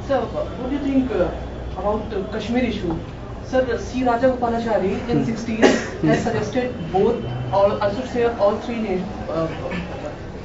[0.08, 1.30] sir, what do you think uh,
[1.82, 2.98] about the Kashmir issue?
[3.46, 4.02] Sir, C.
[4.02, 9.46] Rajagopalachari in 60s has suggested both, or I should say all three uh,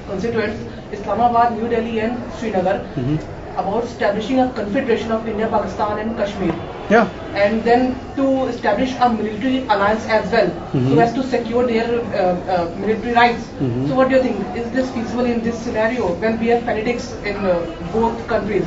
[0.08, 3.20] constituents, Islamabad, New Delhi and Srinagar, Mhm.
[3.62, 6.54] About establishing a confederation of India, Pakistan and Kashmir.
[6.90, 7.08] Yeah.
[7.36, 10.88] And then to establish a military alliance as well, Mhm.
[10.92, 13.50] so as to secure their uh, uh, military rights.
[13.62, 13.88] Mhm.
[13.90, 14.62] So what do you think?
[14.64, 17.58] Is this feasible in this scenario when we have fanatics in uh,
[17.98, 18.66] both countries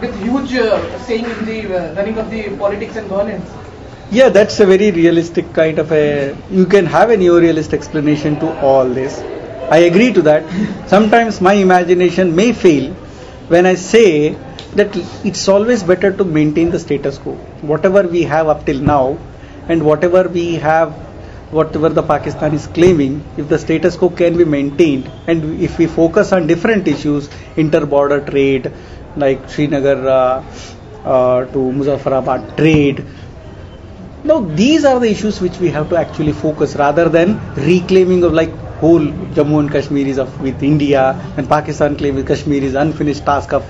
[0.00, 0.78] with huge uh,
[1.10, 3.58] saying in the uh, running of the politics and governance?
[4.10, 6.34] Yeah, that's a very realistic kind of a.
[6.50, 9.20] You can have a neo-realist explanation to all this.
[9.70, 10.42] I agree to that.
[10.96, 12.94] Sometimes my imagination may fail
[13.48, 14.36] when I say
[14.74, 17.34] that it's always better to maintain the status quo.
[17.60, 19.18] Whatever we have up till now,
[19.68, 20.92] and whatever we have,
[21.50, 25.86] whatever the Pakistan is claiming, if the status quo can be maintained, and if we
[25.86, 28.72] focus on different issues, inter-border trade,
[29.16, 30.44] like Srinagar uh,
[31.04, 33.04] uh, to Muzaffarabad trade,
[34.24, 38.32] now these are the issues which we have to actually focus rather than reclaiming of
[38.32, 38.52] like
[38.82, 39.06] whole
[39.38, 41.02] Jammu and Kashmir is of with India
[41.36, 43.64] and Pakistan claim with Kashmir is unfinished task of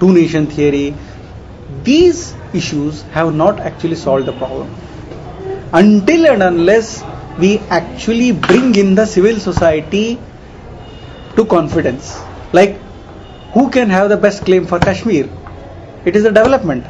[0.00, 0.94] two nation theory.
[1.88, 4.74] These issues have not actually solved the problem.
[5.72, 7.02] Until and unless
[7.38, 10.18] we actually bring in the civil society
[11.36, 12.18] to confidence.
[12.52, 12.78] Like,
[13.52, 15.28] who can have the best claim for Kashmir?
[16.06, 16.86] It is a development.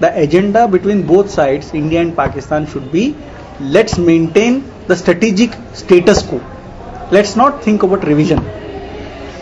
[0.00, 3.14] The agenda between both sides, India and Pakistan, should be
[3.60, 6.40] let's maintain the strategic status quo.
[7.12, 8.38] Let's not think about revision.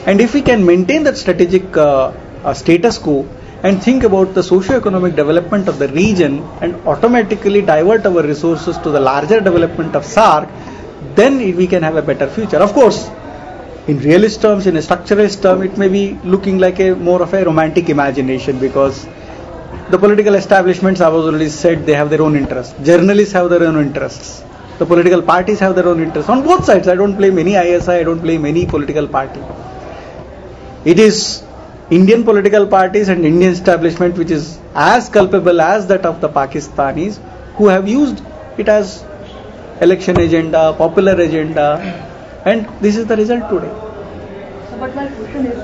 [0.06, 2.12] And if we can maintain that strategic uh,
[2.42, 3.28] uh, status quo
[3.62, 8.90] and think about the socio-economic development of the region and automatically divert our resources to
[8.90, 10.50] the larger development of SAARC,
[11.14, 12.56] then we can have a better future.
[12.56, 13.08] Of course,
[13.86, 17.32] in realist terms, in a structuralist term, it may be looking like a more of
[17.34, 19.06] a romantic imagination because
[19.90, 22.74] the political establishments, I was already said, they have their own interests.
[22.84, 24.42] Journalists have their own interests.
[24.80, 26.30] The political parties have their own interests.
[26.30, 29.40] On both sides, I don't blame any ISI, I don't blame any political party.
[30.86, 31.42] It is
[31.90, 37.18] Indian political parties and Indian establishment which is as culpable as that of the Pakistanis
[37.56, 38.22] who have used
[38.56, 39.04] it as
[39.82, 41.66] election agenda, popular agenda,
[42.46, 43.74] and this is the result today.
[44.70, 45.58] So, but my question is,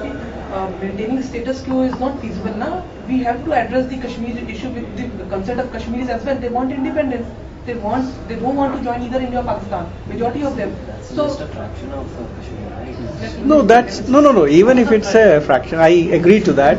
[0.53, 2.85] uh, maintaining status quo is not feasible now.
[3.09, 6.39] We have to address the Kashmir issue with the, concept of Kashmiris as well.
[6.39, 7.27] They want independence.
[7.67, 9.91] They want, they don't want to join either India or Pakistan.
[10.09, 10.75] Majority of them.
[11.03, 13.45] So, just a fraction of uh, Kashmir, right?
[13.45, 14.47] No, that's no, no, no.
[14.47, 15.89] Even if it's a fraction, I
[16.19, 16.79] agree to that.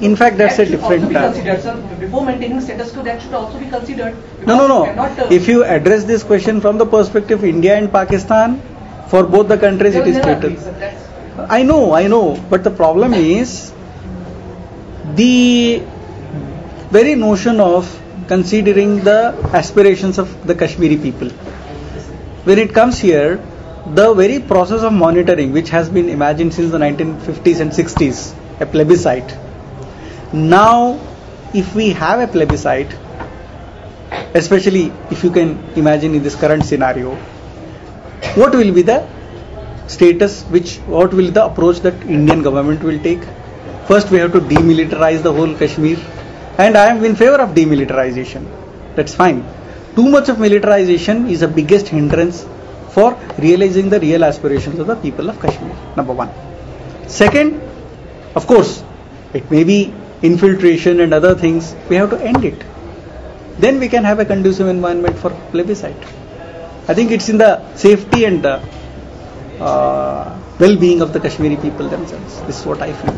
[0.00, 1.08] In fact, that's that a should also different.
[1.08, 1.62] be considered.
[1.62, 4.16] So, before maintaining status quo, that should also be considered.
[4.46, 4.84] No, no, no.
[4.86, 8.60] cannot, uh, If you address this question from the perspective of India and Pakistan,
[9.08, 10.58] for both the countries, it is will never status.
[10.58, 10.72] be, sir.
[10.72, 13.72] That's- I know, I know, but the problem is
[15.14, 15.82] the
[16.90, 17.86] very notion of
[18.28, 21.28] considering the aspirations of the Kashmiri people.
[22.48, 23.42] When it comes here,
[23.86, 28.66] the very process of monitoring, which has been imagined since the 1950s and 60s, a
[28.66, 29.36] plebiscite.
[30.32, 31.00] Now,
[31.54, 32.94] if we have a plebiscite,
[34.34, 37.14] especially if you can imagine in this current scenario,
[38.34, 39.06] what will be the
[39.88, 43.22] status which what will the approach that indian government will take
[43.90, 45.96] first we have to demilitarize the whole kashmir
[46.64, 48.44] and i am in favor of demilitarization
[48.96, 49.38] that's fine
[49.96, 52.38] too much of militarization is the biggest hindrance
[52.94, 53.08] for
[53.46, 56.30] realizing the real aspirations of the people of kashmir number one.
[57.06, 57.60] Second,
[58.34, 58.82] of course
[59.34, 59.92] it may be
[60.22, 62.60] infiltration and other things we have to end it
[63.64, 66.02] then we can have a conducive environment for plebiscite
[66.90, 67.52] i think it's in the
[67.86, 68.56] safety and the
[69.60, 72.40] uh, well-being of the Kashmiri people themselves.
[72.42, 73.14] This is what I feel.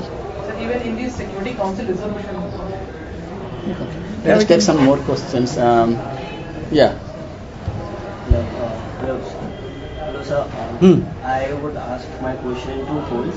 [0.60, 2.36] Even in the Security Council resolution,
[4.24, 5.56] Let's take some more questions.
[5.58, 5.92] Um,
[6.70, 6.94] yeah.
[8.26, 9.18] Hello, uh, hello,
[10.04, 10.40] hello, sir.
[10.42, 11.26] Um, Hmm.
[11.26, 13.36] I would ask my question two folds.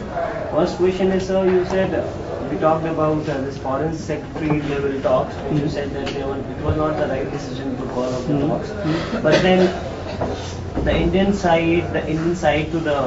[0.51, 2.03] First question is, sir, you said uh,
[2.49, 5.35] we talked about uh, this foreign secretary level talks.
[5.49, 8.25] which You said that they were, it was not the right decision to call off
[8.27, 8.49] the Hmm.
[8.49, 8.69] talks.
[9.27, 9.67] But then
[10.85, 12.99] the Indian side, the Indian side to the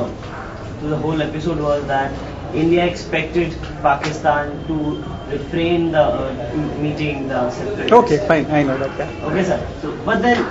[0.80, 2.12] to the whole episode was that
[2.54, 7.92] India expected Pakistan to refrain the uh, meeting the separatists.
[7.92, 8.46] Okay, fine.
[8.50, 8.96] I know that.
[8.98, 9.26] Yeah.
[9.26, 9.58] Okay, sir.
[9.82, 10.44] So, but then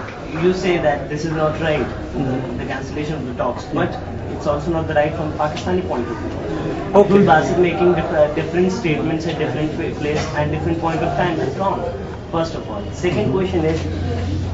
[0.43, 1.85] you say that this is not right,
[2.15, 2.57] Mhm.
[2.57, 3.97] the cancellation of the talks, but
[4.35, 6.99] it's also not the right from Pakistani point of view.
[7.01, 7.21] Okay.
[7.29, 9.71] Basit making dif- uh, different statements at different
[10.01, 11.37] place and different point of time.
[11.37, 11.81] That's wrong.
[12.31, 12.83] First of all.
[12.91, 13.81] Second question is,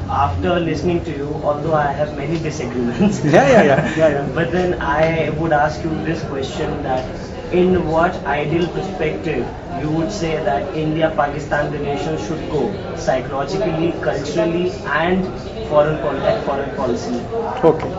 [0.08, 4.28] after listening to you, although I have many disagreements, Yeah, yeah, yeah, yeah, yeah.
[4.38, 7.04] but then I would ask you this question that
[7.52, 9.46] in what ideal perspective
[9.80, 12.62] you would say that India-Pakistan relations should go
[12.96, 14.70] psychologically, culturally
[15.02, 15.26] and
[15.68, 15.98] foreign,
[16.44, 17.20] foreign policy?
[17.64, 17.90] Okay.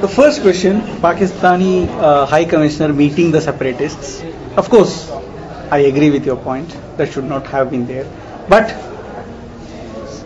[0.00, 4.22] The first question Pakistani uh, High Commissioner meeting the separatists.
[4.56, 5.10] Of course,
[5.70, 6.76] I agree with your point.
[6.96, 8.06] That should not have been there.
[8.48, 8.68] But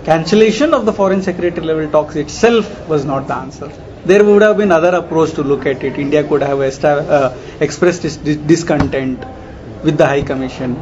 [0.04, 3.72] cancellation of the foreign secretary level talks itself was not the answer.
[4.04, 5.98] There would have been other approach to look at it.
[5.98, 9.24] India could have uh, expressed its dis- discontent
[9.84, 10.76] with the High Commission,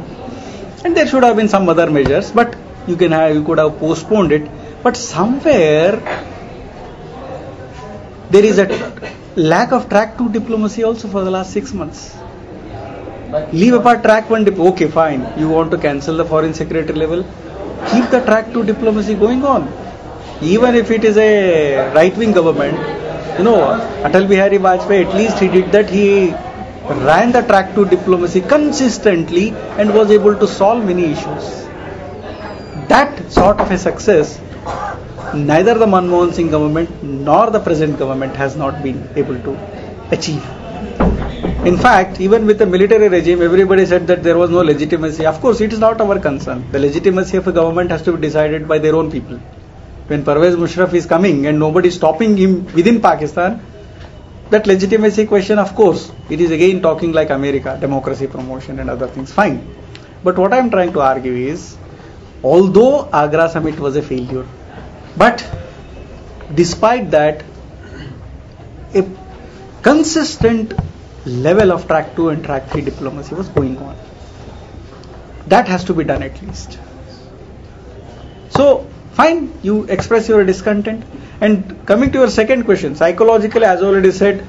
[0.85, 2.31] and there should have been some other measures.
[2.31, 2.55] But
[2.87, 4.49] you can have you could have postponed it.
[4.83, 5.99] But somewhere
[8.29, 8.67] there is a
[9.35, 12.15] lack of track two diplomacy also for the last six months.
[13.51, 15.27] Leave apart track one, dip- okay, fine.
[15.37, 17.23] You want to cancel the foreign secretary level?
[17.91, 19.67] Keep the track two diplomacy going on.
[20.41, 22.77] Even if it is a right wing government,
[23.37, 23.59] you know,
[24.03, 25.89] Atal Bihari Vajpayee, at least he did that.
[25.89, 26.31] He
[27.09, 31.65] ran the track two diplomacy consistently and was able to solve many issues.
[32.87, 34.39] That sort of a success,
[35.35, 39.57] neither the Manmohan Singh government nor the present government has not been able to
[40.11, 40.43] achieve.
[41.65, 45.25] In fact, even with the military regime, everybody said that there was no legitimacy.
[45.25, 46.65] Of course, it is not our concern.
[46.71, 49.39] The legitimacy of a government has to be decided by their own people.
[50.07, 53.61] When Pervez Musharraf is coming and nobody is stopping him within Pakistan,
[54.49, 59.07] that legitimacy question, of course, it is again talking like America, democracy promotion and other
[59.07, 59.33] things.
[59.33, 59.75] Fine.
[60.23, 61.77] But what I am trying to argue is,
[62.43, 64.47] although Agra summit was a failure,
[65.17, 65.45] but
[66.55, 67.43] despite that,
[68.95, 69.05] a
[69.81, 70.73] consistent
[71.25, 73.97] level of track 2 and track 3 diplomacy was going on.
[75.47, 76.79] That has to be done at least.
[78.49, 78.87] So,
[79.17, 81.03] fine, you express your discontent.
[81.41, 84.45] And coming to your second question, psychologically, as already said,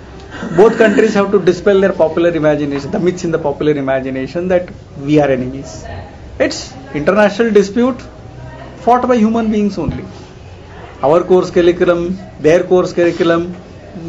[0.56, 4.70] both countries have to dispel their popular imagination, the myths in the popular imagination that
[5.00, 5.84] we are enemies.
[6.38, 8.00] It's international dispute
[8.84, 10.04] fought by human beings only.
[11.02, 13.56] Our course curriculum, their course curriculum,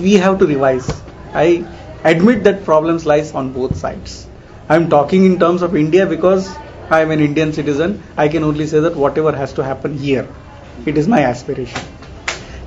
[0.01, 0.89] we have to revise.
[1.33, 1.65] I
[2.03, 4.27] admit that problems lies on both sides.
[4.67, 6.49] I am talking in terms of India because
[6.89, 8.03] I am an Indian citizen.
[8.17, 10.27] I can only say that whatever has to happen here,
[10.85, 11.81] it is my aspiration.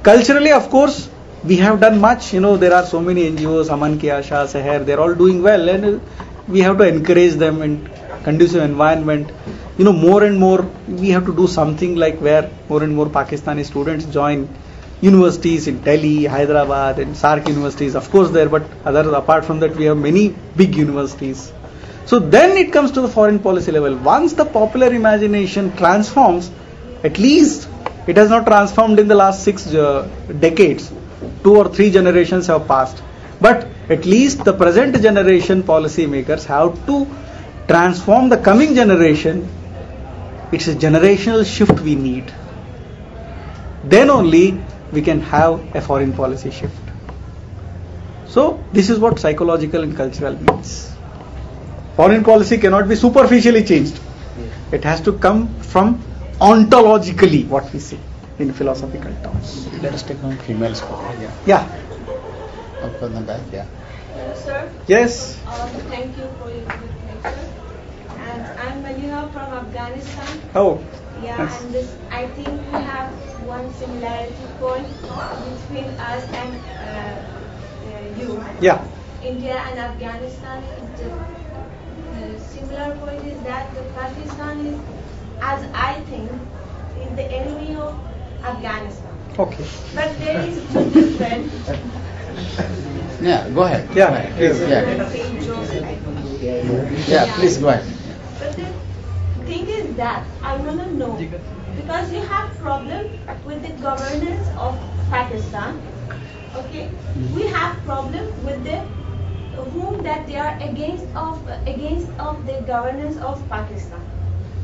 [0.03, 1.09] Culturally, of course,
[1.45, 2.33] we have done much.
[2.33, 5.69] You know, there are so many NGOs, Aman Ki Asha, Seher, they're all doing well,
[5.69, 5.99] and uh,
[6.49, 7.89] we have to encourage them in
[8.25, 9.31] conducive environment.
[9.79, 13.07] You know, more and more we have to do something like where more and more
[13.07, 14.49] Pakistani students join
[15.01, 19.75] universities in Delhi, Hyderabad, and SAARC universities, of course, there, but other apart from that,
[19.75, 21.53] we have many big universities.
[22.07, 23.97] So then it comes to the foreign policy level.
[23.97, 26.51] Once the popular imagination transforms,
[27.03, 27.69] at least
[28.07, 30.09] it has not transformed in the last six uh,
[30.41, 30.93] decades.
[31.45, 33.03] Two or three generations have passed.
[33.41, 37.07] But at least the present generation policy makers have to
[37.69, 39.49] transform the coming generation.
[40.53, 42.33] It's a generational shift we need.
[43.85, 44.61] Then only
[44.93, 46.75] we can have a foreign policy shift.
[48.27, 50.93] So this is what psychological and cultural means.
[51.97, 54.01] Foreign policy cannot be superficially changed.
[54.73, 56.03] It has to come from
[56.41, 57.99] ontologically what we say
[58.39, 59.67] in philosophical terms.
[59.83, 61.15] Let us take one female speaker.
[61.21, 61.33] Yeah.
[61.47, 62.83] Yeah.
[62.83, 63.41] Up on the back.
[63.53, 63.67] Yeah.
[64.15, 64.73] Hello, sir.
[64.89, 65.39] Yes.
[65.47, 66.91] Um, thank you for your good
[67.23, 67.49] lecture.
[68.19, 70.41] And I'm Maliha from Afghanistan.
[70.55, 70.83] Oh.
[71.23, 71.63] Yeah, Yes.
[71.63, 73.13] and this, I think we have
[73.47, 76.51] one similarity point between us and
[76.83, 77.23] uh,
[77.87, 78.43] uh, you.
[78.61, 78.83] Yeah.
[79.23, 84.79] India and Afghanistan is the uh, similar point is that the Pakistan is,
[85.43, 86.31] as I think,
[87.03, 87.99] is the enemy of
[88.45, 89.13] Afghanistan.
[89.39, 89.65] Okay.
[89.95, 91.53] But there is two different.
[93.23, 93.49] Yeah.
[93.51, 93.89] Go ahead.
[93.95, 94.37] Yeah, Go ahead.
[94.37, 94.61] please.
[94.61, 95.11] Yeah.
[95.11, 97.09] Saint Joseph, I think.
[97.09, 97.35] Yeah.
[97.37, 97.87] Please go ahead.
[98.39, 98.67] But the
[99.47, 101.15] thing is that I want to know
[101.77, 103.11] because you have problem
[103.45, 104.79] with the governance of
[105.11, 105.81] Pakistan.
[106.55, 106.91] Okay,
[107.35, 108.81] we have problem with the
[109.73, 114.01] whom that they are against of against of the governance of Pakistan.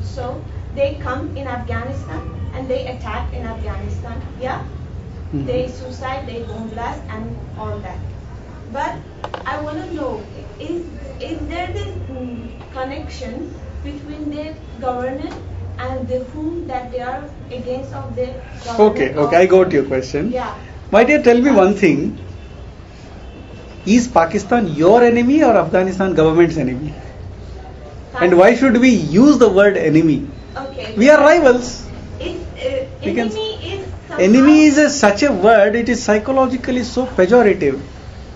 [0.02, 0.42] So
[0.80, 2.20] they come in Afghanistan
[2.54, 4.20] and they attack in Afghanistan.
[4.40, 4.60] Yeah,
[5.32, 5.46] Mhm.
[5.50, 7.98] they suicide, they bomb blast, and all that.
[8.72, 8.94] But
[9.52, 10.12] I want to know
[10.68, 10.82] is
[11.28, 12.32] is there this mm,
[12.74, 13.36] connection
[13.84, 14.46] between the
[14.84, 15.38] governance
[15.86, 17.24] and the whom that they are
[17.58, 19.10] against of the governance Okay.
[19.26, 19.42] Okay.
[19.42, 20.32] I got your question.
[20.38, 20.54] Yeah.
[20.96, 22.02] My dear, tell me one thing.
[23.98, 26.94] Is Pakistan your enemy or Afghanistan government's enemy?
[28.26, 30.18] And why should we use the word enemy?
[30.56, 30.94] Okay.
[30.96, 31.86] We are rivals.
[32.20, 37.80] Is, uh, enemy is Enemy is a, such a word, it is psychologically so pejorative.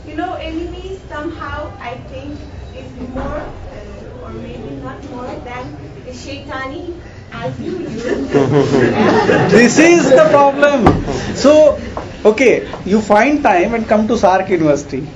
[0.07, 2.39] You know, enemy somehow I think
[2.77, 7.01] is more uh, or maybe not more than the shaitani
[7.33, 8.05] as you use.
[9.51, 10.87] This is the problem.
[11.35, 11.81] So,
[12.25, 15.09] okay, you find time and come to SAARC University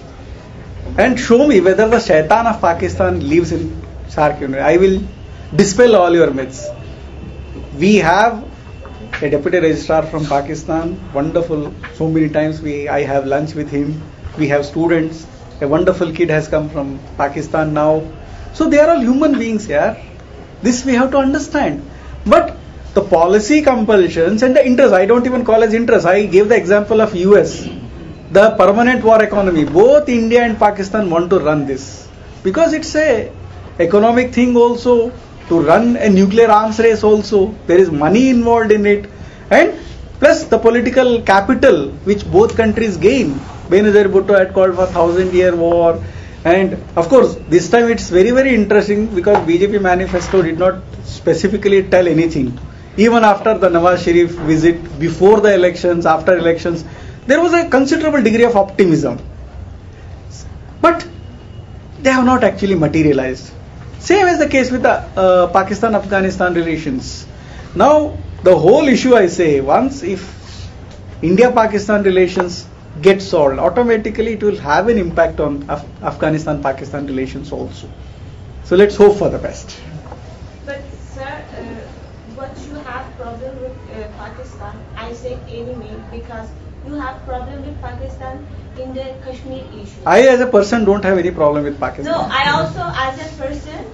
[0.97, 3.70] and show me whether the shaitan of Pakistan lives in
[4.09, 4.74] SAARC University.
[4.74, 5.01] I will
[5.55, 6.66] dispel all your myths.
[7.79, 8.45] We have
[9.20, 11.74] a deputy registrar from Pakistan, wonderful.
[11.95, 14.01] So many times we I have lunch with him.
[14.39, 15.27] We have students.
[15.61, 18.03] A wonderful kid has come from Pakistan now.
[18.55, 19.91] So they are all human beings here.
[20.62, 21.83] This we have to understand.
[22.24, 22.57] But
[22.95, 26.07] the policy compulsions and the interest, I don't even call as interest.
[26.07, 27.68] I gave the example of US.
[28.33, 29.66] The permanent war economy.
[29.66, 32.09] Both India and Pakistan want to run this.
[32.43, 33.31] Because it's a
[33.79, 35.12] economic thing also.
[35.49, 37.55] To run a nuclear arms race also.
[37.66, 39.09] There is money involved in it.
[39.51, 39.74] And
[40.18, 43.34] plus the political capital which both countries gain.
[43.68, 46.03] Benazir Bhutto had called for thousand year war.
[46.44, 51.82] And of course, this time it's very, very interesting because BJP manifesto did not specifically
[51.82, 52.59] tell anything.
[52.97, 56.84] Even after the Nawaz Sharif visit, before the elections, after elections,
[57.26, 59.18] there was a considerable degree of optimism.
[60.80, 61.07] But
[62.01, 63.53] they have not actually materialized.
[64.07, 67.26] Same is the case with the uh, Pakistan-Afghanistan relations.
[67.74, 70.22] Now, the whole issue I say, once if
[71.22, 72.68] India-Pakistan relations
[73.02, 77.88] get solved, automatically it will have an impact on Af- Afghanistan-Pakistan relations also.
[78.62, 79.76] So let's hope for the best.
[80.64, 80.82] But
[81.14, 81.64] sir, uh,
[82.38, 86.48] what you have problem with uh, Pakistan, I say enemy because
[86.86, 88.46] you have problem with Pakistan
[88.79, 90.03] in the Kashmir issue.
[90.07, 92.12] I, as a person, don't have any problem with Pakistan.
[92.12, 93.87] no, I also as a person,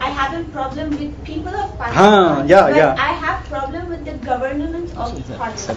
[0.00, 2.12] I have a problem with people of Pakistan.
[2.12, 2.94] Ah, yeah, but yeah.
[2.98, 5.76] I have problem with the governance of Pakistan.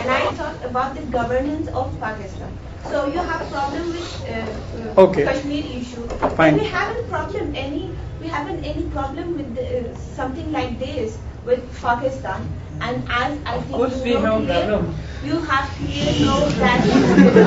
[0.00, 2.52] And I talk about the governance of Pakistan.
[2.90, 5.24] So you have problem with uh, uh, Okay.
[5.24, 6.06] Kashmir issue.
[6.36, 6.54] Fine.
[6.54, 7.96] And we haven't problem any.
[8.20, 12.61] We haven't any problem with the, uh, something like this with Pakistan.
[12.81, 14.95] And as I think course you we know have clear, problem.
[15.25, 16.85] you have clear know that.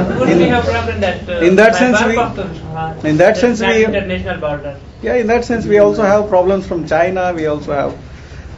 [0.01, 1.29] Of course, we have problem that.
[1.29, 2.47] Uh, In that by sense, back we- of the,
[2.85, 4.77] uh, in that the sense, we- international border.
[5.03, 7.33] Yeah, in that sense, we also have problems from China.
[7.37, 7.93] We also have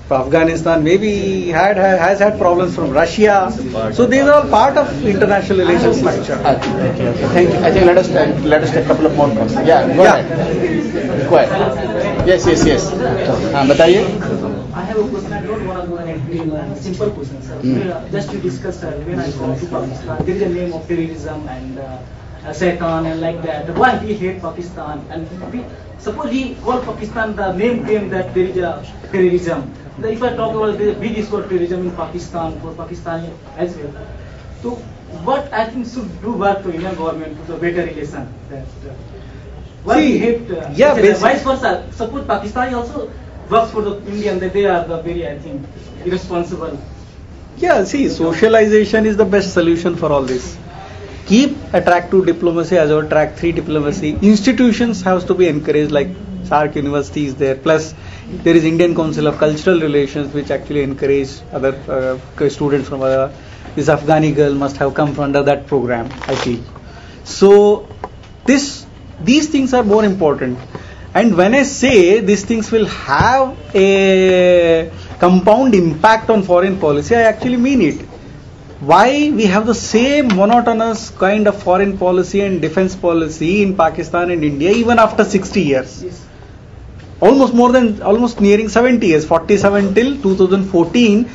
[0.08, 0.82] from Afghanistan.
[0.84, 1.10] Maybe
[1.58, 3.36] had has had problems from Russia.
[4.00, 6.40] So these are all part of international relations structure.
[6.42, 6.56] Uh,
[7.36, 7.60] Thank you.
[7.68, 9.68] I think let us take, let us take a couple of more questions.
[9.74, 10.16] Yeah, go Yeah.
[10.16, 11.28] ahead.
[11.30, 12.26] Go ahead.
[12.32, 12.90] Yes, yes, yes.
[13.54, 14.04] हाँ बताइए.
[16.37, 17.57] want to go and explain a simple question, sir.
[17.61, 17.89] Hmm.
[17.89, 20.87] Uh, Just to discuss, sir, when I go to Pakistan, there is a name of
[20.87, 21.99] terrorism and uh,
[22.45, 23.69] uh, Satan and like that.
[23.75, 25.05] Why we hate Pakistan?
[25.09, 25.63] And we,
[25.99, 29.73] suppose he call Pakistan the name claim that there is a terrorism.
[30.03, 33.93] If I talk about the we discuss terrorism in Pakistan for Pakistani as well.
[34.61, 34.75] So
[35.25, 38.67] what I think should do work to Indian government to the better relation that.
[38.85, 38.93] Uh,
[39.83, 40.51] why See, hate?
[40.51, 41.87] Uh, yeah, vice versa.
[41.95, 43.09] Suppose Pakistan also
[43.49, 45.65] works for the Indian, that they are the very, I think,
[46.07, 46.79] irresponsible.
[47.57, 50.57] Yeah, see, socialization is the best solution for all this.
[51.25, 54.11] Keep attractive diplomacy as our track three diplomacy.
[54.21, 56.07] Institutions has to be encouraged, like
[56.49, 57.55] SAARC University is there.
[57.55, 57.93] Plus,
[58.29, 61.73] there is Indian Council of Cultural Relations, which actually encourage other
[62.39, 63.33] uh, students from other.
[63.75, 66.09] This Afghani girl must have come from under that program.
[66.27, 66.63] I feel.
[67.25, 67.87] So,
[68.45, 68.85] this
[69.21, 70.59] these things are more important.
[71.17, 77.21] And when I say these things will have a compound impact on foreign policy, I
[77.21, 78.01] actually mean it.
[78.79, 84.29] Why we have the same monotonous kind of foreign policy and defense policy in Pakistan
[84.29, 86.21] and India even after 60 years?
[87.19, 91.27] Almost more than, almost nearing 70 years, 47 till 2014.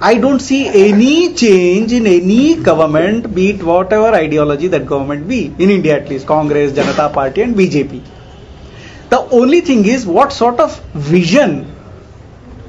[0.00, 5.46] I don't see any change in any government, be it whatever ideology that government be,
[5.58, 8.00] in India at least, Congress, Janata Party and BJP.
[9.10, 11.74] The only thing is what sort of vision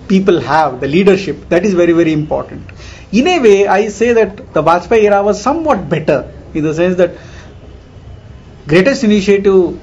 [0.08, 2.70] people have, the leadership, that is very, very important.
[3.12, 6.96] In a way, I say that the Vajpayee era was somewhat better in the sense
[6.98, 7.16] that
[8.68, 9.80] greatest initiative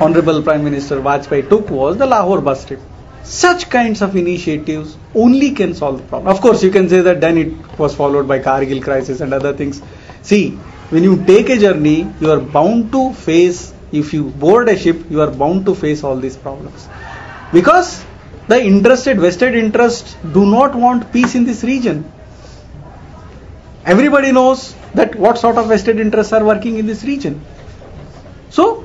[0.00, 2.80] Honorable Prime Minister Vajpayee took was the Lahore bus trip.
[3.22, 6.34] Such kinds of initiatives only can solve the problem.
[6.34, 9.52] Of course, you can say that then it was followed by Kargil crisis and other
[9.52, 9.82] things.
[10.22, 10.50] See,
[10.90, 15.10] when you take a journey, you are bound to face, if you board a ship,
[15.10, 16.88] you are bound to face all these problems.
[17.52, 18.04] Because
[18.48, 22.10] the interested, vested interests do not want peace in this region.
[23.84, 27.40] Everybody knows that what sort of vested interests are working in this region.
[28.50, 28.84] So,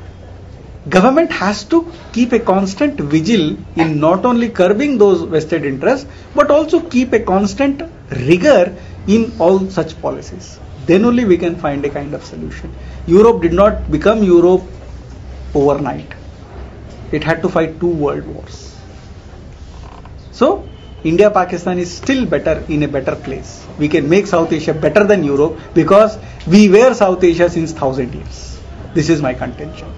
[0.89, 6.51] government has to keep a constant vigil in not only curbing those vested interests but
[6.51, 7.81] also keep a constant
[8.27, 8.75] rigor
[9.07, 12.71] in all such policies then only we can find a kind of solution
[13.07, 14.61] europe did not become europe
[15.61, 16.13] overnight
[17.11, 18.57] it had to fight two world wars
[20.39, 20.49] so
[21.11, 23.51] india pakistan is still better in a better place
[23.83, 26.17] we can make south asia better than europe because
[26.57, 28.43] we were south asia since 1000 years
[28.99, 29.91] this is my contention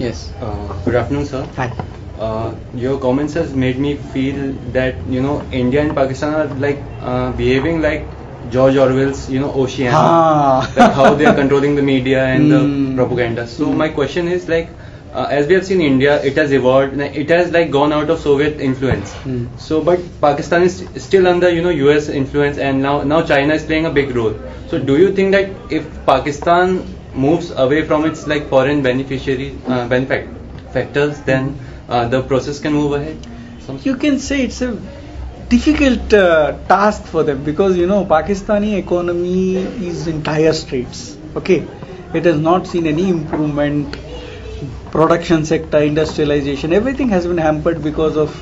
[0.00, 0.32] Yes.
[0.40, 1.44] Uh, good afternoon, sir.
[1.56, 1.66] Hi.
[2.18, 6.80] Uh, your comments has made me feel that you know India and Pakistan are like
[7.02, 8.08] uh, behaving like
[8.50, 10.72] George Orwell's you know Oceania, Ah.
[10.76, 12.54] like how they are controlling the media and Hmm.
[12.96, 13.46] the propaganda.
[13.46, 14.70] So my question is like.
[15.20, 17.00] Uh, as we have seen India, it has evolved.
[17.20, 19.14] It has like gone out of Soviet influence.
[19.22, 19.38] Hmm.
[19.62, 20.76] So, but Pakistan is
[21.06, 24.36] still under you know US influence, and now now China is playing a big role.
[24.68, 26.76] So, do you think that if Pakistan
[27.24, 31.50] moves away from its like foreign beneficiary uh, benefactors, then
[31.88, 33.28] uh, the process can move ahead?
[33.90, 34.70] You can say it's a
[35.50, 41.16] difficult uh, task for them because you know Pakistani economy is in dire straits.
[41.36, 41.66] Okay,
[42.14, 43.96] it has not seen any improvement.
[44.92, 48.34] Production sector, industrialization, everything has been hampered because of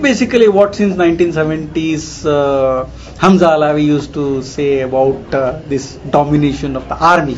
[0.00, 2.84] basically what since 1970s uh,
[3.18, 7.36] Hamza Alavi used to say about uh, this domination of the army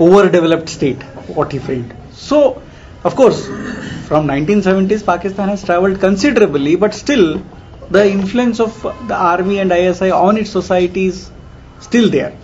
[0.00, 1.02] overdeveloped state,
[1.38, 1.94] what he framed.
[2.12, 2.62] So,
[3.04, 3.46] of course,
[4.06, 7.42] from 1970s, Pakistan has travelled considerably, but still,
[7.90, 11.30] the influence of the army and ISI on its society is
[11.80, 12.36] still there.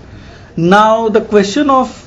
[0.57, 2.01] Now the question of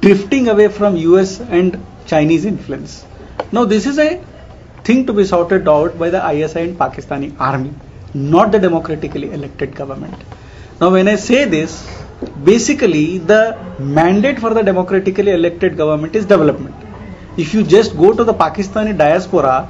[0.00, 3.04] drifting away from US and Chinese influence.
[3.52, 4.22] Now this is a
[4.84, 7.74] thing to be sorted out by the ISI and Pakistani army,
[8.14, 10.14] not the democratically elected government.
[10.80, 11.86] Now when I say this,
[12.44, 16.76] basically the mandate for the democratically elected government is development.
[17.36, 19.68] If you just go to the Pakistani diaspora,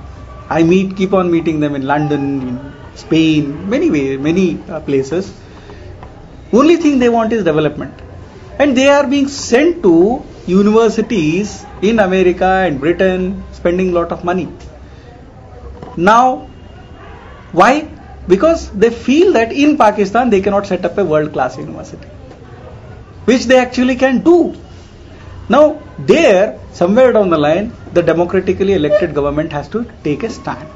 [0.50, 5.32] I meet, keep on meeting them in London, in Spain, many way, many uh, places.
[6.52, 7.94] Only thing they want is development,
[8.58, 14.48] and they are being sent to universities in America and Britain, spending lot of money.
[15.96, 16.48] Now,
[17.52, 17.90] why?
[18.26, 22.08] Because they feel that in Pakistan they cannot set up a world class university,
[23.26, 24.54] which they actually can do.
[25.48, 30.68] Now, there, somewhere down the line, the democratically elected government has to take a stand.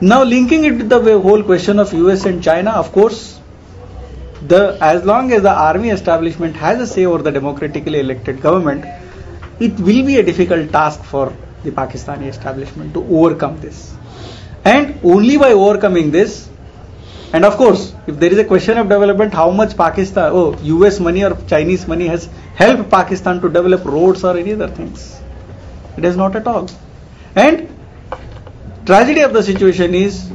[0.00, 3.40] Now, linking it with the whole question of US and China, of course,
[4.48, 8.84] the as long as the army establishment has a say over the democratically elected government,
[9.60, 11.32] it will be a difficult task for
[11.62, 13.94] the Pakistani establishment to overcome this.
[14.64, 16.48] And only by overcoming this,
[17.32, 21.00] and of course, if there is a question of development, how much Pakistan, oh, US
[21.00, 25.18] money or Chinese money has helped Pakistan to develop roads or any other things?
[25.96, 26.68] It is not at all.
[27.34, 27.68] And
[28.84, 30.30] tragedy of the situation is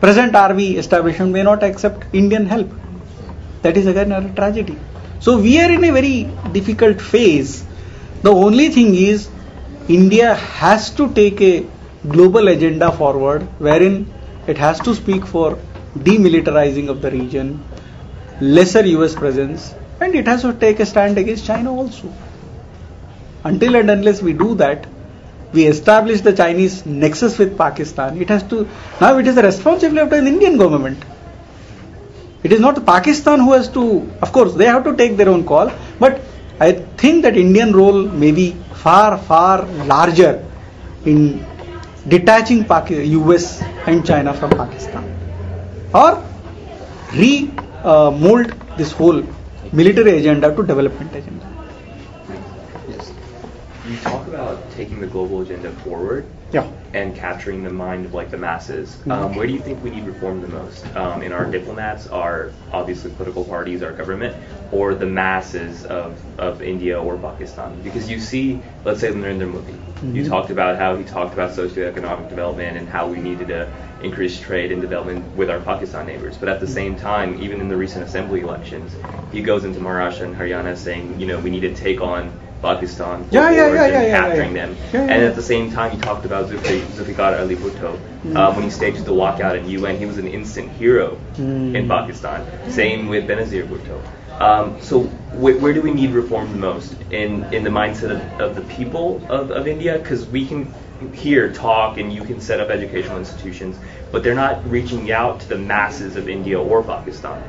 [0.00, 2.70] present army establishment may not accept Indian help.
[3.62, 4.78] That is again a tragedy.
[5.18, 7.64] So we are in a very difficult phase.
[8.22, 9.28] The only thing is
[9.88, 11.66] India has to take a
[12.08, 14.12] global agenda forward wherein
[14.46, 15.58] it has to speak for
[15.96, 17.62] demilitarizing of the region,
[18.40, 22.12] lesser US presence, and it has to take a stand against China also.
[23.44, 24.86] Until and unless we do that,
[25.52, 28.20] we establish the Chinese nexus with Pakistan.
[28.20, 28.68] It has to
[29.00, 31.04] now it is the responsibility of the Indian government.
[32.42, 35.44] It is not Pakistan who has to, of course, they have to take their own
[35.44, 36.20] call, but
[36.60, 40.44] I think that Indian role may be far, far larger
[41.04, 41.44] in
[42.08, 42.64] detaching
[43.22, 45.04] US and China from Pakistan
[45.94, 46.22] or
[47.14, 47.50] re
[47.84, 49.22] uh, mold this whole
[49.72, 51.46] military agenda to development agenda.
[52.88, 53.12] Yes.
[53.88, 54.25] You talk
[54.72, 56.70] taking the global agenda forward yeah.
[56.94, 58.96] and capturing the mind of like the masses.
[58.96, 59.10] Mm-hmm.
[59.10, 60.86] Um, where do you think we need reform the most?
[60.96, 64.36] Um, in our diplomats, our obviously political parties, our government,
[64.72, 67.80] or the masses of, of India or Pakistan?
[67.82, 70.14] Because you see, let's say Narendra Modi, Mm-hmm.
[70.14, 73.72] you talked about how he talked about socioeconomic development and how we needed to
[74.02, 76.36] increase trade and development with our Pakistan neighbors.
[76.36, 78.92] But at the same time, even in the recent assembly elections,
[79.32, 82.30] he goes into Maharashtra and Haryana saying, you know, we need to take on
[82.62, 84.76] Pakistan Yeah, yeah, yeah, and yeah, capturing them.
[84.92, 87.98] And at the same time, he talked about Zulfi- Zulfikar Ali Bhutto.
[88.24, 88.36] Mm.
[88.36, 91.74] Uh, when he staged the walkout in UN, he was an instant hero Mm.
[91.76, 92.46] in Pakistan.
[92.70, 94.00] Same with Benazir Bhutto.
[94.40, 95.04] Um, so
[95.40, 98.62] wh- where do we need reform the most in, in the mindset of, of the
[98.62, 99.98] people of, of India?
[99.98, 100.72] Because we can
[101.14, 103.76] here talk and you can set up educational institutions,
[104.10, 107.42] but they're not reaching out to the masses of India or Pakistan.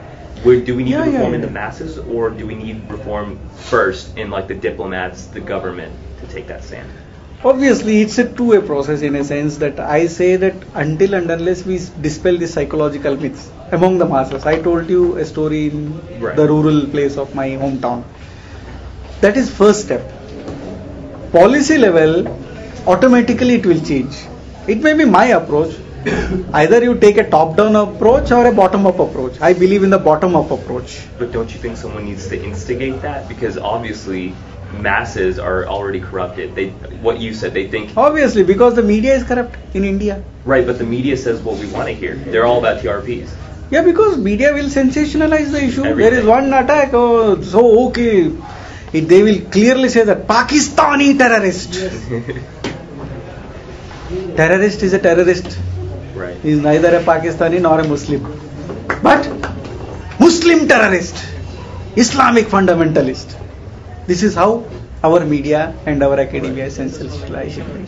[0.43, 2.89] Where, do we need Yeah, to yeah, reform in the masses, or do we need
[2.91, 6.89] reform first in like the diplomats, the government, to take that stand?
[7.43, 11.65] Obviously, it's a two-way process in a sense that I say that until and unless
[11.65, 14.45] we dispel the psychological myths among the masses.
[14.45, 16.35] I told you a story in Right.
[16.35, 18.03] the rural place of my hometown.
[19.21, 20.01] That is first step.
[21.31, 22.27] Policy level,
[22.87, 24.15] automatically it will change.
[24.67, 25.75] It may be my approach.
[26.53, 29.39] Either you take a top-down approach or a bottom-up approach.
[29.41, 31.05] I believe in the bottom-up approach.
[31.17, 33.27] But don't you think someone needs to instigate that?
[33.27, 34.33] Because obviously,
[34.73, 36.55] masses are already corrupted.
[36.55, 36.69] They,
[37.07, 40.23] what you said, they think Obviously, because the media is corrupt in India.
[40.45, 42.15] right, but the media says what we want to hear.
[42.15, 43.29] They're all about TRPs.
[43.69, 45.83] Yeah, because media will sensationalize the issue.
[45.83, 48.31] There is one attack, oh, so okay.
[48.93, 51.73] It, they will clearly say that Pakistani terrorist.
[54.37, 55.59] terrorist is a terrorist.
[56.17, 56.37] Right.
[56.41, 58.21] He is neither a Pakistani nor a Muslim.
[59.03, 59.29] But
[60.19, 61.23] Muslim terrorist,
[61.95, 63.35] Islamic fundamentalist.
[64.07, 64.65] This is how
[65.03, 67.87] our media and our academia is sensationalizing.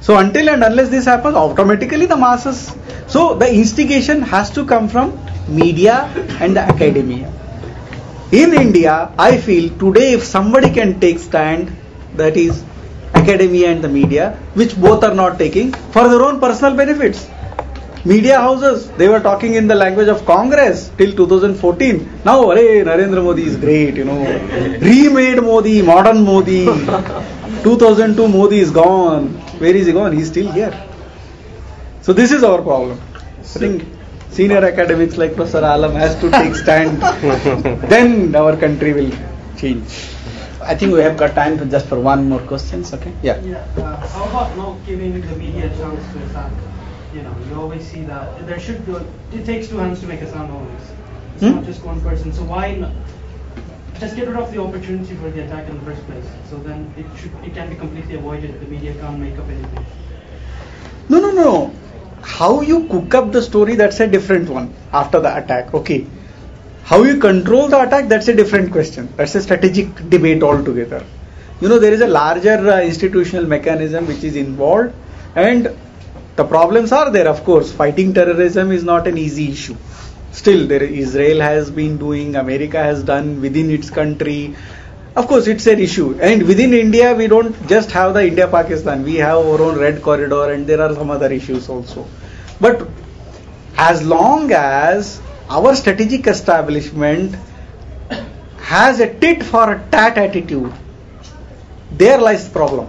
[0.00, 2.72] So until and unless this happens, automatically the masses.
[3.08, 5.18] So the instigation has to come from
[5.48, 5.96] media
[6.40, 7.32] and the academia.
[8.30, 11.76] In India, I feel today if somebody can take stand,
[12.14, 12.62] that is
[13.26, 14.24] academia and the media,
[14.54, 17.28] which both are not taking for their own personal benefits.
[18.04, 22.20] Media houses, they were talking in the language of Congress till 2014.
[22.24, 24.20] Now, array, Narendra Modi is great, you know.
[24.80, 26.66] Remade Modi, modern Modi.
[27.64, 29.28] 2002 Modi is gone.
[29.58, 30.12] Where is he gone?
[30.12, 30.74] He's still here.
[32.02, 33.00] So this is our problem.
[33.40, 33.84] I think
[34.30, 37.02] senior academics like Professor Alam has to take stand.
[37.90, 39.10] then our country will
[39.56, 40.15] change.
[40.66, 42.92] I think we have got time for just for one more questions.
[42.94, 43.12] Okay.
[43.22, 43.40] Yeah.
[43.42, 43.58] Yeah.
[43.76, 46.52] Uh, how about not giving the media a chance to attack?
[47.14, 48.94] You know, you always see that there should be.
[49.36, 50.82] It takes two hands to make a sound always.
[51.34, 51.54] It's Hmm?
[51.56, 52.32] not just one person.
[52.32, 52.92] So why not?
[54.00, 56.26] Just get rid of the opportunity for the attack in the first place.
[56.50, 58.60] So then it should it can be completely avoided.
[58.60, 59.86] The media can't make up anything.
[61.08, 61.72] No, no, no.
[62.22, 65.72] How you cook up the story, that's a different one after the attack.
[65.72, 66.06] Okay.
[66.86, 69.08] How you control the attack, that's a different question.
[69.16, 71.04] That's a strategic debate altogether.
[71.60, 74.94] You know, there is a larger uh, institutional mechanism which is involved,
[75.34, 75.76] and
[76.36, 77.72] the problems are there, of course.
[77.72, 79.76] Fighting terrorism is not an easy issue.
[80.30, 84.54] Still, there Israel has been doing, America has done within its country.
[85.16, 86.16] Of course, it's an issue.
[86.20, 90.02] And within India, we don't just have the India Pakistan, we have our own red
[90.02, 92.06] corridor, and there are some other issues also.
[92.60, 92.88] But
[93.76, 97.36] as long as our strategic establishment
[98.58, 100.72] has a tit for a tat attitude,
[101.92, 102.88] there lies the problem.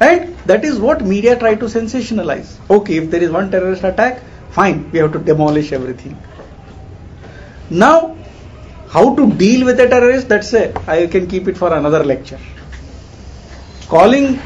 [0.00, 2.58] And that is what media try to sensationalize.
[2.68, 6.20] Okay, if there is one terrorist attack, fine, we have to demolish everything.
[7.70, 8.16] Now,
[8.88, 10.76] how to deal with a terrorist, that's it.
[10.88, 12.40] I can keep it for another lecture.
[13.88, 14.40] Calling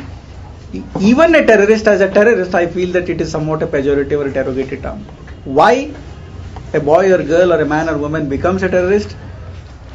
[1.01, 4.27] even a terrorist as a terrorist, I feel that it is somewhat a pejorative or
[4.29, 5.01] a derogatory term.
[5.45, 5.95] Why
[6.77, 9.17] a boy or girl or a man or woman becomes a terrorist?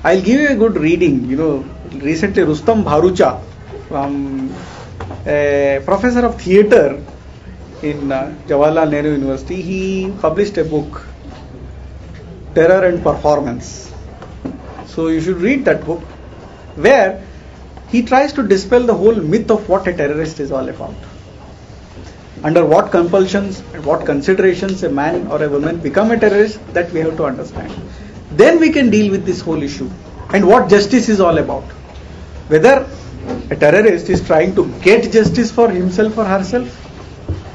[0.04, 1.30] I'll give you a good reading.
[1.30, 1.66] You know,
[2.10, 3.42] recently Rustom Bharucha,
[3.88, 4.54] from
[5.26, 7.04] a professor of theatre
[7.84, 11.06] in uh, Jawaharlal Nehru University, he published a book,
[12.56, 13.92] Terror and Performance.
[14.88, 16.02] So you should read that book,
[16.76, 17.24] where
[17.92, 20.96] he tries to dispel the whole myth of what a terrorist is all about.
[22.44, 26.92] Under what compulsions and what considerations a man or a woman become a terrorist, that
[26.92, 27.72] we have to understand.
[28.32, 29.90] Then we can deal with this whole issue
[30.34, 31.64] and what justice is all about.
[32.48, 32.88] Whether
[33.50, 36.78] a terrorist is trying to get justice for himself or herself,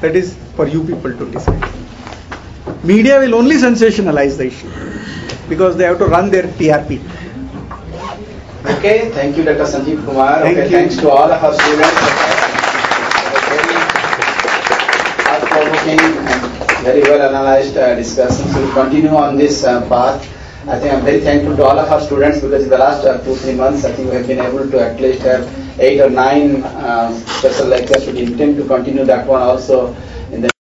[0.01, 1.73] that is for you people to decide.
[2.83, 4.69] Media will only sensationalize the issue
[5.49, 7.01] because they have to run their TRP.
[8.77, 9.65] Okay, thank you, Dr.
[9.65, 10.41] Sanjeev Kumar.
[10.41, 10.77] Thank okay, you.
[10.77, 12.37] thanks to all of our students.
[15.57, 20.21] Very and very well analyzed uh, So We'll continue on this uh, path.
[20.67, 23.19] I think I'm very thankful to all of our students because in the last uh,
[23.23, 25.47] two, three months, I think we have been able to at least have
[25.79, 28.05] eight or nine uh, special lectures.
[28.07, 29.95] We intend to continue that one also
[30.31, 30.49] in the